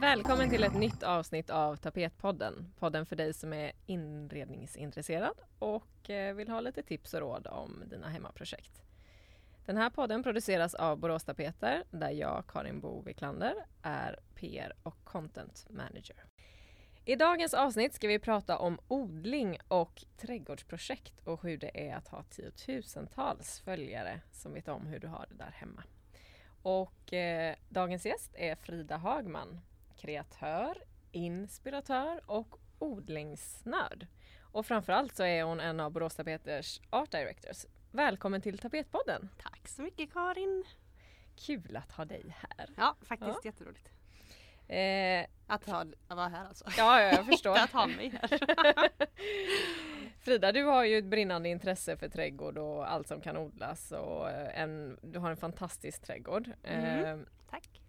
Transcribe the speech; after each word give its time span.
Välkommen 0.00 0.50
till 0.50 0.64
ett 0.64 0.74
nytt 0.74 1.02
avsnitt 1.02 1.50
av 1.50 1.76
Tapetpodden. 1.76 2.72
Podden 2.78 3.06
för 3.06 3.16
dig 3.16 3.34
som 3.34 3.52
är 3.52 3.72
inredningsintresserad 3.86 5.34
och 5.58 6.10
eh, 6.10 6.34
vill 6.34 6.48
ha 6.48 6.60
lite 6.60 6.82
tips 6.82 7.14
och 7.14 7.20
råd 7.20 7.46
om 7.46 7.82
dina 7.86 8.08
hemmaprojekt. 8.08 8.82
Den 9.66 9.76
här 9.76 9.90
podden 9.90 10.22
produceras 10.22 10.74
av 10.74 10.98
Borås 10.98 11.24
Tapeter 11.24 11.84
där 11.90 12.10
jag, 12.10 12.44
Karin 12.48 12.80
Bo 12.80 13.02
Wiklander, 13.02 13.54
är 13.82 14.18
PR 14.34 14.72
och 14.82 15.04
content 15.04 15.66
manager. 15.70 16.29
I 17.04 17.16
dagens 17.16 17.54
avsnitt 17.54 17.94
ska 17.94 18.08
vi 18.08 18.18
prata 18.18 18.58
om 18.58 18.78
odling 18.88 19.58
och 19.68 20.04
trädgårdsprojekt 20.16 21.20
och 21.24 21.42
hur 21.42 21.58
det 21.58 21.88
är 21.88 21.96
att 21.96 22.08
ha 22.08 22.22
tiotusentals 22.22 23.60
följare 23.60 24.20
som 24.32 24.54
vet 24.54 24.68
om 24.68 24.86
hur 24.86 24.98
du 24.98 25.06
har 25.06 25.26
det 25.28 25.44
där 25.44 25.50
hemma. 25.50 25.82
Och 26.62 27.12
eh, 27.12 27.56
dagens 27.68 28.06
gäst 28.06 28.30
är 28.34 28.54
Frida 28.54 28.96
Hagman, 28.96 29.60
kreatör, 29.96 30.84
inspiratör 31.12 32.20
och 32.26 32.56
odlingsnörd. 32.78 34.06
Och 34.40 34.66
framförallt 34.66 35.16
så 35.16 35.22
är 35.22 35.42
hon 35.42 35.60
en 35.60 35.80
av 35.80 35.92
Borås 35.92 36.14
Tapeters 36.14 36.80
Art 36.90 37.10
Directors. 37.10 37.66
Välkommen 37.90 38.40
till 38.40 38.58
Tapetpodden! 38.58 39.28
Tack 39.38 39.68
så 39.68 39.82
mycket 39.82 40.12
Karin! 40.12 40.64
Kul 41.36 41.76
att 41.76 41.92
ha 41.92 42.04
dig 42.04 42.36
här! 42.38 42.70
Ja, 42.76 42.96
faktiskt 43.02 43.30
ja. 43.30 43.40
jätteroligt. 43.44 43.92
Eh, 44.70 45.26
att, 45.46 45.66
ha, 45.66 45.84
vara 46.08 46.28
här 46.28 46.44
alltså? 46.44 46.64
Ja, 46.76 47.00
ja 47.00 47.12
jag 47.16 47.26
förstår. 47.26 47.54
att 47.58 47.72
ha 47.72 47.86
mig 47.86 48.08
här. 48.08 48.40
Frida, 50.20 50.52
du 50.52 50.64
har 50.64 50.84
ju 50.84 50.98
ett 50.98 51.04
brinnande 51.04 51.48
intresse 51.48 51.96
för 51.96 52.08
trädgård 52.08 52.58
och 52.58 52.92
allt 52.92 53.08
som 53.08 53.20
kan 53.20 53.36
odlas 53.36 53.92
och 53.92 54.30
en, 54.30 54.98
du 55.02 55.18
har 55.18 55.30
en 55.30 55.36
fantastisk 55.36 56.02
trädgård. 56.02 56.50
Mm, 56.62 57.04
eh, 57.04 57.26
tack! 57.50 57.80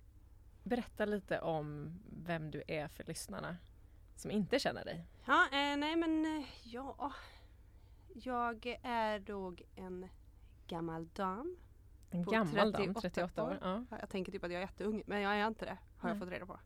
Berätta 0.63 1.05
lite 1.05 1.39
om 1.39 1.99
vem 2.25 2.51
du 2.51 2.63
är 2.67 2.87
för 2.87 3.03
lyssnarna 3.03 3.57
som 4.15 4.31
inte 4.31 4.59
känner 4.59 4.85
dig. 4.85 5.05
Ja, 5.25 5.45
eh, 5.51 5.77
nej 5.77 5.95
men 5.95 6.25
eh, 6.25 6.45
ja. 6.63 7.13
Jag 8.13 8.77
är 8.83 9.19
då 9.19 9.55
en 9.75 10.09
gammal 10.67 11.07
dam. 11.07 11.57
En 12.09 12.23
gammal 12.23 12.73
38 12.73 12.85
dam, 12.85 12.93
38 12.93 13.43
år. 13.43 13.47
år. 13.47 13.57
Ja. 13.61 13.97
Jag 13.99 14.09
tänker 14.09 14.31
typ 14.31 14.43
att 14.43 14.51
jag 14.51 14.61
är 14.61 14.65
jätteung 14.65 15.03
men 15.05 15.21
jag 15.21 15.33
är 15.33 15.47
inte 15.47 15.65
det. 15.65 15.77
Har 16.01 16.09
jag 16.09 16.19
fått 16.19 16.29
reda 16.29 16.45
på. 16.45 16.59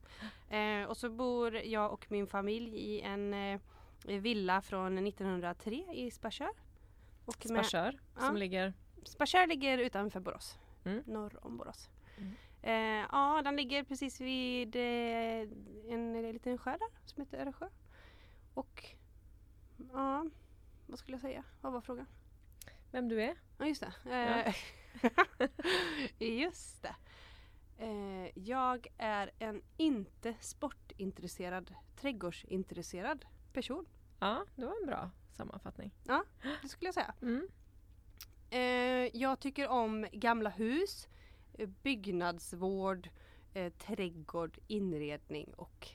Eh, 0.56 0.84
och 0.84 0.98
så 0.98 1.10
bor 1.10 1.56
jag 1.56 1.92
och 1.94 2.06
min 2.10 2.28
familj 2.28 2.78
i 2.78 3.02
en 3.02 3.34
eh, 3.34 3.60
villa 4.06 4.62
från 4.62 5.08
1903 5.08 5.86
i 5.94 6.12
Sparsör. 6.12 6.50
Sparsör 7.40 8.00
som 8.18 8.26
ja, 8.26 8.32
ligger? 8.32 8.74
Sparsör 9.04 9.48
ligger 9.48 9.78
utanför 9.78 10.20
Borås. 10.20 10.60
Mm. 10.86 11.04
Norr 11.06 11.46
om 11.46 11.58
Borås. 11.58 11.90
Mm. 12.18 12.36
Eh, 12.62 13.08
ja, 13.12 13.42
den 13.44 13.56
ligger 13.56 13.84
precis 13.84 14.22
vid 14.22 14.76
eh, 14.76 15.50
en 15.94 16.32
liten 16.32 16.58
sjö 16.58 16.72
där 16.72 16.90
som 17.06 17.24
heter 17.24 17.38
Öresjö. 17.38 17.70
Och 18.54 18.86
ja, 19.94 20.26
vad 20.88 21.00
skulle 21.00 21.16
jag 21.16 21.22
säga? 21.22 21.44
Vad 21.62 21.74
var 21.74 21.82
frågan? 21.82 22.06
Vem 22.92 23.10
du 23.10 23.24
är? 23.24 23.36
Ja, 23.58 23.66
just 23.66 23.82
det. 23.82 24.12
Eh, 24.12 24.54
ja. 25.00 25.48
just 26.26 26.82
det. 26.82 26.96
Eh, 27.78 28.30
jag 28.36 28.88
är 28.98 29.32
en 29.40 29.62
inte 29.78 30.36
sportintresserad, 30.40 31.74
trädgårdsintresserad 31.96 33.26
person. 33.54 33.86
Ja, 34.20 34.46
det 34.56 34.66
var 34.66 34.76
en 34.82 34.88
bra 34.88 35.12
sammanfattning. 35.32 35.92
Ja, 36.04 36.24
det 36.62 36.68
skulle 36.68 36.88
jag 36.88 36.94
säga. 36.96 37.14
Mm. 37.22 37.48
Eh, 38.50 39.22
jag 39.22 39.40
tycker 39.40 39.68
om 39.68 40.08
gamla 40.12 40.50
hus 40.50 41.08
byggnadsvård, 41.84 43.10
eh, 43.54 43.74
trädgård, 43.74 44.58
inredning 44.68 45.54
och 45.54 45.90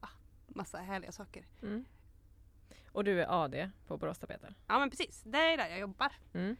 ah, 0.00 0.08
massa 0.46 0.78
härliga 0.78 1.12
saker. 1.12 1.46
Mm. 1.62 1.84
Och 2.92 3.04
du 3.04 3.22
är 3.22 3.44
AD 3.44 3.70
på 3.86 3.96
Borås 3.96 4.18
Tapeter? 4.18 4.54
Ja 4.66 4.78
men 4.78 4.90
precis, 4.90 5.22
det 5.22 5.38
är 5.38 5.56
där 5.56 5.68
jag 5.68 5.78
jobbar. 5.78 6.12
Mm. 6.32 6.56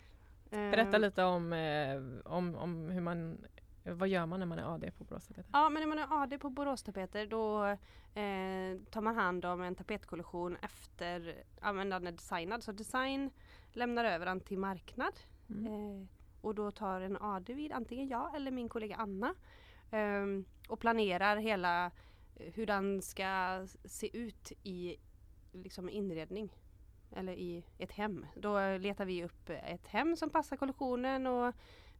Berätta 0.51 0.99
lite 0.99 1.25
om, 1.25 1.53
eh, 1.53 2.03
om, 2.25 2.55
om 2.55 2.91
hur 2.91 3.01
man 3.01 3.45
vad 3.85 4.09
gör 4.09 4.27
man 4.27 4.41
när 4.41 4.47
man 4.47 4.59
är 4.59 4.75
AD 4.75 4.91
på 4.91 5.05
Borås 5.05 5.27
Tapeter? 5.27 5.51
Ja 5.53 5.69
men 5.69 5.81
när 5.81 5.89
man 5.89 5.99
är 5.99 6.23
AD 6.23 6.39
på 6.39 6.51
Borås 6.51 6.83
Tapeter 6.83 7.27
då 7.27 7.65
eh, 8.21 8.91
tar 8.91 9.01
man 9.01 9.15
hand 9.15 9.45
om 9.45 9.63
en 9.63 9.75
tapetkollektion 9.75 10.57
efter 10.57 11.45
den 11.61 11.93
är 12.07 12.13
designad. 12.13 12.63
Så 12.63 12.73
design 12.73 13.31
lämnar 13.73 14.05
över 14.05 14.27
den 14.27 14.41
till 14.41 14.59
marknad. 14.59 15.15
Mm. 15.49 15.67
Eh, 15.67 16.07
och 16.41 16.55
då 16.55 16.71
tar 16.71 17.01
en 17.01 17.17
AD 17.17 17.55
vid, 17.55 17.73
antingen 17.73 18.09
jag 18.09 18.37
eller 18.37 18.51
min 18.51 18.69
kollega 18.69 18.97
Anna. 18.97 19.35
Um, 19.91 20.45
och 20.69 20.81
planerar 20.81 21.37
hela 21.37 21.87
eh, 22.37 22.53
hur 22.55 22.67
den 22.67 23.03
ska 23.03 23.67
se 23.85 24.17
ut 24.19 24.53
i 24.63 24.97
liksom 25.53 25.91
inredning. 25.91 26.57
Eller 27.17 27.33
i 27.33 27.65
ett 27.79 27.93
hem. 27.93 28.27
Då 28.37 28.79
letar 28.79 29.05
vi 29.05 29.25
upp 29.25 29.51
ett 29.51 29.87
hem 29.87 30.17
som 30.17 30.31
passar 30.31 30.57
kollektionen 30.57 31.27
och 31.27 31.55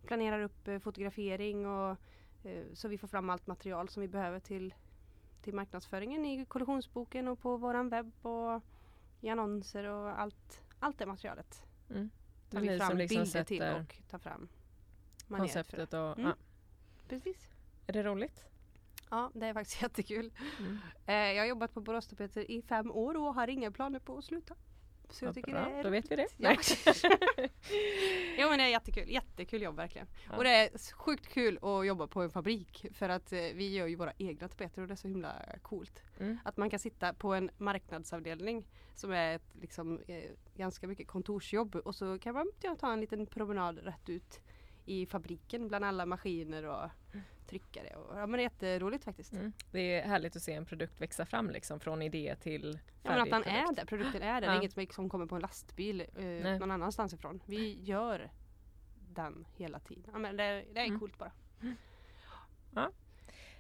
planerar 0.07 0.41
upp 0.41 0.69
eh, 0.69 0.79
fotografering 0.79 1.67
och 1.67 1.97
uh, 2.45 2.75
så 2.75 2.89
vi 2.89 2.99
får 2.99 3.09
fram 3.09 3.31
allt 3.31 3.47
material 3.47 3.89
som 3.89 4.01
vi 4.01 4.09
behöver 4.09 4.41
till, 4.41 4.75
till 5.43 5.55
marknadsföringen 5.55 6.25
i 6.25 6.45
kollektionsboken 6.45 7.29
och 7.29 7.41
på 7.41 7.57
våran 7.57 7.89
webb 7.89 8.27
och 8.27 8.63
i 9.21 9.29
annonser 9.29 9.85
och 9.85 10.21
allt, 10.21 10.63
allt 10.79 10.99
det 10.99 11.07
materialet. 11.07 11.63
Mm 11.91 12.11
tar 12.55 12.61
vi 12.61 12.79
fram 12.79 12.99
liksom 12.99 13.23
bilder 13.23 13.45
till 13.45 13.63
och 13.63 13.97
tar 14.11 14.19
fram 14.19 14.49
konceptet. 15.29 15.95
Och, 15.95 16.19
mm. 16.19 16.31
ja. 16.31 16.35
Precis. 17.09 17.49
Är 17.87 17.93
det 17.93 18.03
roligt? 18.03 18.45
Ja, 19.11 19.31
det 19.35 19.47
är 19.47 19.55
faktiskt 19.55 19.83
jättekul. 19.83 20.33
Mm. 20.59 20.79
Eh, 21.07 21.15
jag 21.15 21.43
har 21.43 21.49
jobbat 21.49 21.75
på 21.75 21.81
Borås 21.81 22.09
Tapeter 22.09 22.51
i 22.51 22.63
fem 22.63 22.93
år 22.93 23.17
och 23.17 23.35
har 23.35 23.49
inga 23.49 23.71
planer 23.71 23.99
på 23.99 24.19
att 24.19 24.25
sluta. 24.25 24.55
Så 25.11 25.25
jag 25.25 25.35
tycker 25.35 25.53
bra. 25.53 25.65
det 25.65 25.71
är 25.71 25.83
Då 25.85 25.91
vet 25.91 26.11
vi 26.11 26.17
det. 26.17 26.29
Ja. 26.37 26.51
ja 28.39 28.49
men 28.49 28.59
det 28.59 28.65
är 28.65 28.69
jättekul, 28.69 29.11
jättekul 29.11 29.63
jobb 29.63 29.77
verkligen. 29.77 30.07
Ja. 30.31 30.37
Och 30.37 30.45
det 30.45 30.51
är 30.51 30.95
sjukt 30.95 31.29
kul 31.29 31.59
att 31.63 31.87
jobba 31.87 32.07
på 32.07 32.23
en 32.23 32.31
fabrik 32.31 32.87
för 32.93 33.09
att 33.09 33.33
eh, 33.33 33.39
vi 33.39 33.75
gör 33.75 33.87
ju 33.87 33.97
våra 33.97 34.13
egna 34.19 34.49
tapeter 34.49 34.83
och 34.83 34.89
det 34.89 34.95
är 34.95 34.97
så 34.97 35.09
himla 35.09 35.43
coolt. 35.63 36.03
Mm. 36.19 36.39
Att 36.45 36.57
man 36.57 36.71
kan 36.71 36.79
sitta 36.79 37.15
på 37.15 37.35
en 37.35 37.51
marknadsavdelning 37.59 38.67
som 38.95 39.13
är 39.13 39.37
ett 39.37 39.55
liksom, 39.61 40.01
eh, 40.07 40.31
ganska 40.55 40.87
mycket 40.87 41.09
kontorsjobb 41.09 41.77
och 41.77 41.95
så 41.95 42.19
kan 42.19 42.35
man 42.35 42.47
ta 42.79 42.93
en 42.93 43.01
liten 43.01 43.27
promenad 43.27 43.79
rätt 43.79 44.09
ut 44.09 44.41
i 44.85 45.07
fabriken 45.07 45.69
bland 45.69 45.85
alla 45.85 46.07
maskiner 46.07 46.65
och 46.65 46.91
mm. 47.13 47.25
Tryckare. 47.47 47.97
Och, 47.97 48.19
ja, 48.19 48.27
men 48.27 48.33
det 48.33 48.39
är 48.39 48.43
jätteroligt 48.43 49.05
faktiskt. 49.05 49.33
Mm. 49.33 49.53
Det 49.71 49.81
är 49.81 50.09
härligt 50.09 50.37
att 50.37 50.43
se 50.43 50.53
en 50.53 50.65
produkt 50.65 51.01
växa 51.01 51.27
fram 51.27 51.51
liksom 51.51 51.81
från 51.81 52.03
idé 52.03 52.37
till 52.41 52.79
ja, 53.03 53.11
men 53.11 53.21
att 53.21 53.31
den 53.31 53.43
produkt. 53.43 53.71
är 53.71 53.75
där, 53.75 53.85
produkten 53.85 54.23
är 54.23 54.41
där. 54.41 54.43
Ja. 54.43 54.51
Det 54.51 54.57
är 54.57 54.59
inget 54.59 54.73
som 54.73 54.81
liksom 54.81 55.09
kommer 55.09 55.27
på 55.27 55.35
en 55.35 55.41
lastbil 55.41 56.01
eh, 56.17 56.59
någon 56.59 56.71
annanstans 56.71 57.13
ifrån. 57.13 57.41
Vi 57.47 57.83
gör 57.83 58.31
den 59.15 59.47
hela 59.57 59.79
tiden. 59.79 60.11
Ja, 60.13 60.19
men 60.19 60.37
det, 60.37 60.65
det 60.73 60.81
är 60.81 60.87
mm. 60.87 61.01
coolt 61.01 61.19
bara. 61.19 61.33
Ja. 62.75 62.91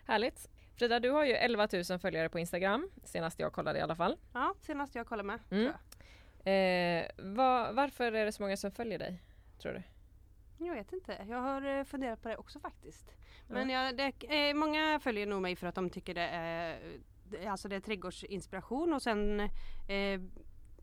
Härligt. 0.05 0.49
Frida, 0.77 1.01
du 1.01 1.11
har 1.11 1.25
ju 1.25 1.33
11 1.33 1.69
000 1.91 1.99
följare 1.99 2.29
på 2.29 2.39
Instagram. 2.39 2.91
Senast 3.05 3.41
jag 3.41 3.53
kollade 3.53 3.79
i 3.79 3.83
alla 3.83 3.97
fall. 3.97 4.17
Ja, 4.33 4.55
senast 4.61 4.95
jag 4.95 5.07
kollade 5.07 5.27
med. 5.27 5.41
Mm. 5.51 5.73
Eh, 6.45 7.11
var, 7.19 7.73
varför 7.73 8.13
är 8.13 8.25
det 8.25 8.33
så 8.33 8.43
många 8.43 8.57
som 8.57 8.71
följer 8.71 8.99
dig, 8.99 9.23
tror 9.59 9.73
du? 9.73 9.83
Jag 10.67 10.75
vet 10.75 10.93
inte. 10.93 11.27
Jag 11.29 11.41
har 11.41 11.63
eh, 11.63 11.85
funderat 11.85 12.23
på 12.23 12.29
det 12.29 12.37
också 12.37 12.61
faktiskt. 12.61 13.15
Men 13.49 13.71
ja. 13.71 13.85
jag, 13.85 13.97
det, 13.97 14.49
eh, 14.49 14.55
många 14.55 15.01
följer 15.01 15.27
nog 15.27 15.43
mig 15.43 15.57
för 15.57 15.67
att 15.67 15.75
de 15.75 15.91
tycker 15.91 16.15
det 16.15 16.29
är, 16.29 16.79
alltså 17.47 17.69
det 17.69 17.77
är 17.77 17.81
trädgårdsinspiration 17.81 18.93
och 18.93 19.03
sen 19.03 19.41
eh, 19.89 20.21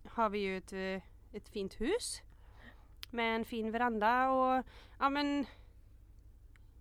har 0.06 0.29
vi 0.29 0.39
ju 0.39 0.57
ett, 0.57 0.73
eh, 0.73 1.03
ett 1.33 1.50
fint 1.50 1.81
hus 1.81 2.21
med 3.09 3.35
en 3.35 3.45
fin 3.45 3.71
veranda 3.71 4.29
och 4.29 4.65
ja 5.00 5.09
men 5.09 5.45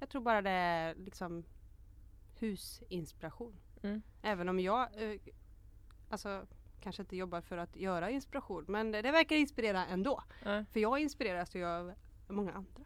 jag 0.01 0.09
tror 0.09 0.23
bara 0.23 0.43
det 0.43 0.51
är 0.51 0.95
liksom 0.95 1.45
husinspiration. 2.39 3.57
Mm. 3.83 4.03
Även 4.23 4.49
om 4.49 4.61
jag 4.61 4.81
eh, 4.81 5.21
alltså 6.11 6.47
kanske 6.81 7.03
inte 7.03 7.17
jobbar 7.17 7.41
för 7.41 7.59
att 7.59 7.77
göra 7.77 8.11
inspiration 8.11 8.65
men 8.69 8.91
det, 8.91 9.03
det 9.03 9.11
verkar 9.11 9.37
inspirera 9.37 9.87
ändå. 9.87 10.23
Mm. 10.45 10.67
För 10.67 10.81
jag 10.81 10.99
inspireras 10.99 11.55
ju 11.55 11.67
av 11.67 11.93
många 12.31 12.53
andra. 12.53 12.83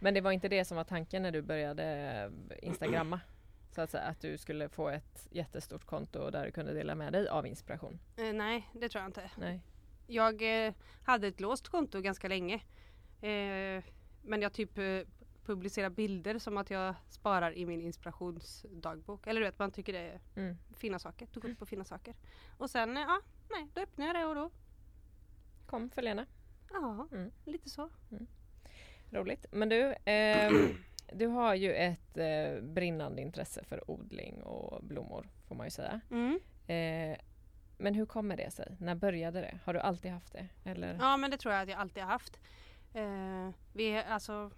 Men 0.00 0.14
det 0.14 0.20
var 0.20 0.32
inte 0.32 0.48
det 0.48 0.64
som 0.64 0.76
var 0.76 0.84
tanken 0.84 1.22
när 1.22 1.30
du 1.32 1.42
började 1.42 2.30
instagramma? 2.62 3.20
Så 3.70 3.80
att, 3.80 3.90
säga, 3.90 4.02
att 4.04 4.20
du 4.20 4.38
skulle 4.38 4.68
få 4.68 4.88
ett 4.88 5.28
jättestort 5.30 5.84
konto 5.84 6.30
där 6.30 6.44
du 6.46 6.52
kunde 6.52 6.72
dela 6.74 6.94
med 6.94 7.12
dig 7.12 7.28
av 7.28 7.46
inspiration? 7.46 7.98
Eh, 8.16 8.32
nej, 8.32 8.68
det 8.72 8.88
tror 8.88 9.02
jag 9.02 9.08
inte. 9.08 9.30
Nej. 9.38 9.60
Jag 10.06 10.66
eh, 10.66 10.74
hade 11.04 11.26
ett 11.26 11.40
låst 11.40 11.68
konto 11.68 12.00
ganska 12.00 12.28
länge. 12.28 12.54
Eh, 13.20 13.84
men 14.22 14.42
jag 14.42 14.52
typ 14.52 14.78
eh, 14.78 15.00
publicera 15.44 15.90
bilder 15.90 16.38
som 16.38 16.56
att 16.56 16.70
jag 16.70 16.94
sparar 17.08 17.52
i 17.56 17.66
min 17.66 17.80
inspirationsdagbok. 17.80 19.26
Eller 19.26 19.40
du 19.40 19.46
vet, 19.46 19.58
man 19.58 19.70
tycker 19.70 19.92
det 19.92 19.98
är 19.98 20.20
Mm. 20.36 20.56
fina 20.74 20.98
saker. 20.98 21.26
Tog 21.26 21.44
upp 21.44 21.58
på 21.58 21.66
fina 21.66 21.84
saker. 21.84 22.14
Och 22.58 22.70
sen, 22.70 22.96
eh, 22.96 23.02
ja, 23.02 23.20
nej, 23.50 23.68
då 23.74 23.80
öppnar 23.80 24.06
jag 24.06 24.14
det 24.16 24.24
och 24.24 24.34
då, 24.34 24.50
Kom, 25.66 25.90
följ 25.90 26.06
gärna. 26.08 26.26
ja, 26.72 27.08
Mm. 27.12 27.30
lite 27.44 27.70
så. 27.70 27.90
Roligt. 29.14 29.46
Men 29.50 29.68
du, 29.68 29.94
ehm, 30.04 30.78
du 31.12 31.26
har 31.26 31.54
ju 31.54 31.74
ett 31.74 32.16
eh, 32.16 32.62
brinnande 32.62 33.22
intresse 33.22 33.64
för 33.64 33.90
odling 33.90 34.42
och 34.42 34.84
blommor 34.84 35.28
får 35.48 35.54
man 35.54 35.66
ju 35.66 35.70
säga. 35.70 36.00
Mm. 36.10 36.40
Eh, 36.66 37.18
men 37.78 37.94
hur 37.94 38.06
kommer 38.06 38.36
det 38.36 38.50
sig? 38.50 38.76
När 38.80 38.94
började 38.94 39.40
det? 39.40 39.58
Har 39.64 39.74
du 39.74 39.80
alltid 39.80 40.10
haft 40.10 40.32
det? 40.32 40.48
Eller? 40.64 40.94
Ja 41.00 41.16
men 41.16 41.30
det 41.30 41.36
tror 41.36 41.54
jag 41.54 41.62
att 41.62 41.68
jag 41.68 41.78
alltid 41.78 42.02
har 42.02 42.10
haft. 42.10 42.40
Eh, 42.94 43.50
vi, 43.72 43.96
alltså, 43.96 44.50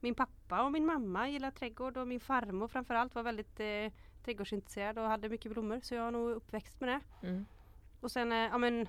min 0.00 0.14
pappa 0.14 0.62
och 0.62 0.72
min 0.72 0.86
mamma 0.86 1.28
gillar 1.28 1.50
trädgård 1.50 1.96
och 1.96 2.08
min 2.08 2.20
farmor 2.20 2.68
framförallt 2.68 3.14
var 3.14 3.22
väldigt 3.22 3.60
eh, 3.60 3.92
trädgårdsintresserad 4.24 4.98
och 4.98 5.04
hade 5.04 5.28
mycket 5.28 5.52
blommor 5.52 5.80
så 5.82 5.94
jag 5.94 6.02
har 6.02 6.10
nog 6.10 6.30
uppväxt 6.30 6.80
med 6.80 6.88
det. 6.88 7.26
Mm. 7.26 7.46
Och 8.00 8.10
sen 8.10 8.32
eh, 8.32 8.38
ja, 8.38 8.58
men, 8.58 8.88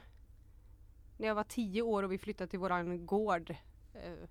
när 1.18 1.28
jag 1.28 1.36
var 1.36 1.44
tio 1.44 1.82
år 1.82 2.04
och 2.04 2.12
vi 2.12 2.18
flyttade 2.18 2.50
till 2.50 2.60
våran 2.60 3.06
gård 3.06 3.50
eh, 3.94 4.30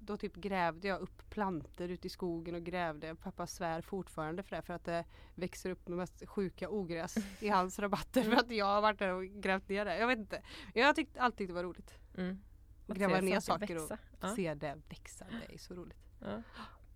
då 0.00 0.16
typ 0.16 0.36
grävde 0.36 0.88
jag 0.88 1.00
upp 1.00 1.30
planter 1.30 1.88
ute 1.88 2.06
i 2.06 2.10
skogen 2.10 2.54
och 2.54 2.62
grävde. 2.62 3.14
Pappa 3.14 3.46
svär 3.46 3.80
fortfarande 3.80 4.42
för 4.42 4.56
det 4.56 4.62
för 4.62 4.74
att 4.74 4.84
det 4.84 5.04
växer 5.34 5.70
upp 5.70 5.88
med 5.88 5.98
mest 5.98 6.28
sjuka 6.28 6.68
ogräs 6.68 7.16
i 7.40 7.48
hans 7.48 7.78
rabatter 7.78 8.22
för 8.22 8.36
att 8.36 8.50
jag 8.50 8.66
har 8.66 8.80
varit 8.80 8.98
där 8.98 9.08
och 9.08 9.24
grävt 9.24 9.68
ner 9.68 9.84
det. 9.84 9.98
Jag 9.98 10.06
vet 10.06 10.18
inte. 10.18 10.42
Jag 10.74 10.86
har 10.86 10.92
tyckt, 10.92 11.16
alltid 11.16 11.48
det 11.48 11.54
var 11.54 11.62
roligt. 11.62 11.94
Mm. 12.16 12.38
Och 12.86 12.96
gräva 12.96 13.20
ner 13.20 13.40
saker 13.40 13.76
och 13.76 13.82
växa. 13.82 13.98
Ja. 14.20 14.34
se 14.36 14.54
det 14.54 14.78
växa. 14.88 15.26
Det 15.48 15.54
är 15.54 15.58
så 15.58 15.74
roligt. 15.74 15.98
Ja. 16.20 16.42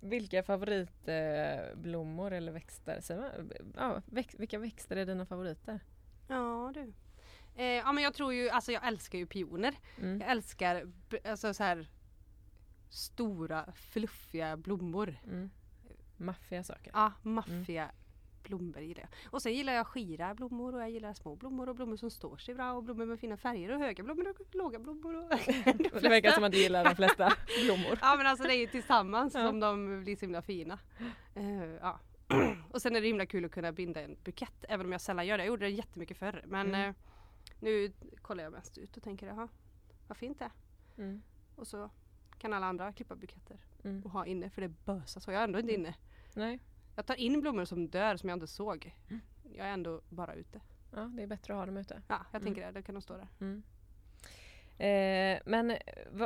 Vilka 0.01 0.43
favoritblommor 0.43 2.33
eller 2.33 2.53
växter? 2.53 3.03
Ja, 3.77 4.03
väx, 4.06 4.35
vilka 4.39 4.59
växter 4.59 4.97
är 4.97 5.06
dina 5.06 5.27
favoriter? 5.27 5.81
Ja 6.29 6.73
du. 6.75 6.93
Eh, 7.56 7.65
ja 7.65 7.93
men 7.93 8.05
jag 8.05 8.15
tror 8.15 8.33
ju, 8.33 8.51
alltså 8.51 8.73
jag 8.73 8.87
älskar 8.87 9.19
ju 9.19 9.27
pioner. 9.27 9.75
Mm. 9.99 10.21
Jag 10.21 10.31
älskar 10.31 10.93
alltså 11.25 11.55
så 11.55 11.62
här 11.62 11.89
stora 12.88 13.72
fluffiga 13.72 14.56
blommor. 14.56 15.16
Mm. 15.26 15.50
Maffiga 16.16 16.64
saker. 16.64 16.90
Ja, 16.94 17.12
maffiga 17.22 17.90
blommor 18.42 18.81
gillar 18.81 19.00
jag. 19.00 19.10
Och 19.34 19.42
sen 19.42 19.54
gillar 19.54 19.72
jag 19.72 19.86
skira 19.86 20.34
blommor 20.34 20.75
och 20.75 20.81
jag 20.81 20.90
gillar 20.90 21.12
små 21.14 21.36
blommor 21.36 21.69
och 21.69 21.75
blommor 21.75 21.96
som 21.96 22.10
står 22.10 22.36
sig 22.36 22.54
bra 22.54 22.72
och 22.72 22.82
blommor 22.84 23.06
med 23.06 23.20
fina 23.20 23.36
färger 23.36 23.72
och 23.72 23.78
höga 23.81 24.04
blommor 24.04 24.28
och 24.28 24.54
låga 24.54 24.78
blommor. 24.78 25.14
Och 25.16 25.28
Det 26.02 26.08
verkar 26.08 26.31
som 26.31 26.44
att 26.44 26.52
du 26.52 26.58
gillar 26.58 26.84
de 26.84 26.94
flesta 26.96 27.32
blommor. 27.64 27.98
Ja 28.00 28.14
men 28.16 28.26
alltså 28.26 28.44
det 28.46 28.54
är 28.54 28.58
ju 28.58 28.66
tillsammans 28.66 29.34
Ja. 29.34 29.48
som 29.48 29.60
de 29.60 30.00
blir 30.02 30.16
så 30.16 30.20
himla 30.20 30.42
fina. 30.42 30.78
Eh, 31.34 31.64
ja. 31.64 32.00
Och 32.70 32.82
sen 32.82 32.96
är 32.96 33.00
det 33.00 33.06
himla 33.06 33.26
kul 33.26 33.44
att 33.44 33.50
kunna 33.50 33.72
binda 33.72 34.02
en 34.02 34.16
bukett 34.25 34.64
även 34.69 34.86
om 34.86 34.92
jag 34.92 35.00
sällan 35.00 35.26
gör 35.26 35.38
det. 35.38 35.44
Jag 35.44 35.48
gjorde 35.48 35.64
det 35.66 35.70
jättemycket 35.70 36.16
förr 36.19 36.44
men 36.46 36.66
Mm. 36.69 36.88
eh, 36.88 36.94
nu 37.60 37.92
kollar 38.22 38.44
jag 38.44 38.52
mest 38.52 38.78
ut 38.78 38.96
och 38.96 39.02
tänker 39.02 39.26
jaha 39.26 39.48
vad 40.08 40.16
fint 40.16 40.38
det 40.38 40.44
är. 40.44 40.50
Mm. 41.02 41.22
Och 41.56 41.66
så 41.66 41.90
kan 42.38 42.52
alla 42.52 42.66
andra 42.66 42.92
klippa 42.92 43.16
buketter 43.16 43.56
Mm. 43.84 44.02
och 44.02 44.10
ha 44.10 44.26
inne 44.26 44.50
för 44.50 44.62
det 44.62 44.69
bösar 44.69 45.20
så. 45.20 45.31
Jag 45.32 45.40
är 45.40 45.44
ändå 45.44 45.58
inte 45.58 45.72
inne. 45.75 45.94
Nej, 46.34 46.60
Jag 46.96 47.06
tar 47.06 47.14
in 47.14 47.40
blommor 47.40 47.64
som 47.64 47.88
dör 47.88 48.16
som 48.16 48.28
jag 48.28 48.36
inte 48.36 48.46
såg. 48.46 48.94
Mm. 49.08 49.20
Jag 49.56 49.66
är 49.69 49.72
ändå 49.72 50.00
bara 50.08 50.34
ute. 50.34 50.60
ja, 50.92 51.00
det 51.00 51.22
är 51.22 51.26
bättre 51.26 51.52
att 51.54 51.58
ha 51.58 51.66
dem 51.66 51.76
ute. 51.76 52.02
Ja, 52.08 52.26
jag 52.32 52.40
Mm. 52.42 52.42
tänker 52.54 52.66
det. 52.72 52.81
Då 52.81 52.82
kan 52.86 52.94
de 52.94 53.00
stå 53.02 53.16
där. 53.16 53.28
Eh, 54.79 55.38
men 55.44 55.71
eh, 55.71 55.79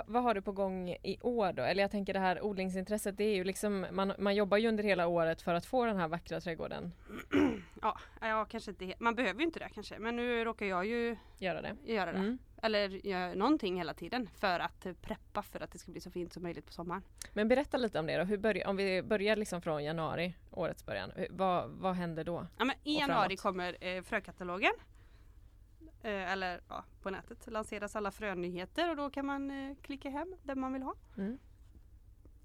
vad, 0.07 0.23
har 0.23 0.35
du 0.35 0.43
på 0.43 0.53
gång 0.53 0.91
i 0.91 1.19
år 1.23 1.53
då? 1.53 1.63
Eller 1.63 1.83
jag 1.83 1.91
tänker 1.91 2.13
det 2.15 2.21
här 2.21 2.45
odlingsintresset, 2.45 3.17
det 3.17 3.25
är 3.25 3.35
ju 3.35 3.45
liksom, 3.45 3.87
man, 3.93 4.13
man 4.19 4.35
jobbar 4.35 4.59
ju 4.59 4.69
under 4.69 4.85
hela 4.85 5.07
året 5.07 5.43
för 5.43 5.55
att 5.55 5.67
få 5.67 5.85
den 5.85 5.97
här 5.97 6.09
vackra 6.09 6.41
trädgården. 6.41 6.93
Ja, 7.83 7.99
jag 8.21 8.49
kanske 8.49 8.71
inte, 8.71 8.95
man 8.99 9.15
behöver 9.15 9.41
ju 9.41 9.47
inte 9.47 9.59
det 9.59 9.69
kanske. 9.75 9.99
Men 9.99 10.17
nu 10.17 10.45
råkar 10.45 10.67
jag 10.67 10.87
ju 10.87 11.17
Göra 11.39 11.63
det. 11.63 11.77
göra 11.85 12.13
det. 12.13 12.19
Mm. 12.19 12.39
Eller 12.63 13.07
göra 13.07 13.35
någonting 13.35 13.77
hela 13.77 13.95
tiden 13.95 14.29
för 14.41 14.61
att 14.61 14.87
preppa 15.01 15.43
för 15.43 15.61
att 15.61 15.73
det 15.73 15.79
ska 15.79 15.93
bli 15.93 16.01
så 16.01 16.11
fint 16.11 16.33
som 16.33 16.43
möjligt 16.43 16.67
på 16.67 16.73
sommaren. 16.73 17.03
Men 17.33 17.49
berätta 17.49 17.77
lite 17.77 17.99
om 17.99 18.07
det 18.07 18.17
då. 18.19 18.25
Hur 18.25 18.37
börjar, 18.39 18.69
om 18.69 18.77
vi 18.77 19.03
börjar 19.03 19.37
liksom 19.37 19.63
från 19.63 19.85
januari, 19.85 20.35
årets 20.51 20.87
början. 20.87 21.13
Vad, 21.31 21.71
vad 21.71 21.95
händer 21.95 22.25
då? 22.25 22.47
Ja, 22.59 22.71
I 22.85 22.99
januari 22.99 23.29
framåt. 23.37 23.41
kommer 23.41 23.77
eh, 23.81 24.03
frökatalogen. 24.03 24.73
Eh, 26.09 26.33
eller 26.33 26.61
ja, 26.69 26.85
på 27.03 27.11
nätet 27.11 27.47
lanseras 27.47 27.97
alla 27.97 28.11
frönyheter 28.11 28.91
och 28.91 28.97
då 28.97 29.11
kan 29.11 29.27
man 29.27 29.51
eh, 29.51 29.77
klicka 29.83 30.11
hem 30.11 30.37
den 30.43 30.61
man 30.61 30.73
vill 30.73 30.83
ha. 30.83 30.95
Mm. 31.17 31.39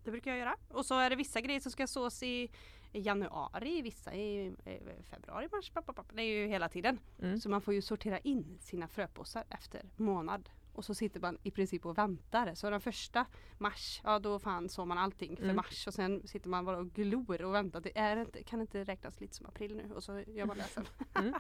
Det 0.03 0.11
brukar 0.11 0.31
jag 0.31 0.39
göra. 0.39 0.55
Och 0.69 0.85
så 0.85 0.99
är 0.99 1.09
det 1.09 1.15
vissa 1.15 1.41
grejer 1.41 1.59
som 1.59 1.71
ska 1.71 1.87
sås 1.87 2.23
i, 2.23 2.51
januari, 2.91 3.81
vissa 3.81 4.13
i 4.13 4.55
eh, 4.65 5.03
februari, 5.09 5.47
mars, 5.51 5.69
papp, 5.69 5.85
papp. 5.85 6.11
Det 6.13 6.21
är 6.21 6.41
ju 6.41 6.47
hela 6.47 6.69
tiden. 6.69 6.99
Mm. 7.21 7.39
Så 7.39 7.49
man 7.49 7.61
får 7.61 7.73
ju 7.73 7.81
sortera 7.81 8.19
in 8.19 8.57
sina 8.61 8.87
fröpåsar 8.87 9.43
efter 9.49 9.89
månad. 9.95 10.49
Och 10.73 10.85
så 10.85 10.93
sitter 10.93 11.19
man 11.19 11.37
i 11.43 11.51
princip 11.51 11.85
och 11.85 11.97
väntar. 11.97 12.55
Så 12.55 12.69
den 12.69 12.81
första 12.81 13.25
mars, 13.57 14.01
ja 14.03 14.19
då 14.19 14.39
fan 14.39 14.69
så 14.69 14.85
man 14.85 14.97
allting 14.97 15.35
för 15.37 15.43
Mm. 15.43 15.55
mars. 15.55 15.87
Och 15.87 15.93
sen 15.93 16.27
sitter 16.27 16.49
man 16.49 16.65
bara 16.65 16.77
och 16.77 16.91
glor 16.93 17.41
och 17.41 17.53
väntar. 17.53 17.81
Det 17.81 17.97
är 17.97 18.17
inte, 18.17 18.43
kan 18.43 18.61
inte 18.61 18.83
räknas 18.83 19.19
lite 19.19 19.35
som 19.35 19.45
april 19.45 19.75
nu. 19.75 19.93
Och 19.95 20.03
så 20.03 20.19
gör 20.27 20.45
man 20.45 20.57
det 20.57 20.63
sen. 20.63 20.85
Mm. 21.15 21.33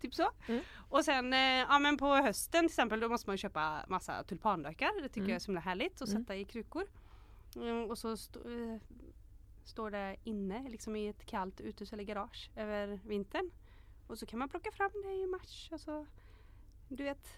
typ 0.00 0.14
så. 0.14 0.30
Mm. 0.48 0.62
Och 0.88 1.04
sen 1.04 1.32
eh, 1.32 1.38
ja, 1.40 1.78
men 1.78 1.96
på 1.96 2.06
hösten 2.14 2.60
till 2.60 2.66
exempel 2.66 3.00
då 3.00 3.08
måste 3.08 3.30
man 3.30 3.36
köpa 3.38 3.84
massa 3.88 4.22
tulpanlökar. 4.24 5.02
Det 5.02 5.08
tycker 5.08 5.20
Mm. 5.20 5.30
jag 5.30 5.36
är 5.36 5.40
så 5.40 5.46
himla 5.46 5.60
härligt. 5.60 6.02
att 6.02 6.08
Mm. 6.08 6.22
sätta 6.22 6.36
i 6.36 6.44
krukor. 6.44 6.84
Mm, 7.56 7.90
och 7.90 7.98
så 7.98 8.16
stå, 8.16 8.40
eh, 8.40 8.76
står 9.64 9.90
det 9.90 10.16
inne 10.24 10.68
liksom 10.68 10.96
i 10.96 11.08
ett 11.08 11.26
kallt 11.26 11.60
uthus 11.60 11.92
eller 11.92 12.04
garage 12.04 12.50
över 12.56 13.00
vintern. 13.04 13.50
Och 14.06 14.18
så 14.18 14.26
kan 14.26 14.38
man 14.38 14.48
plocka 14.48 14.72
fram 14.72 14.90
det 15.04 15.12
i 15.12 15.26
mars. 15.26 15.68
Och 15.72 15.80
så, 15.80 16.06
du 16.88 17.04
vet, 17.04 17.28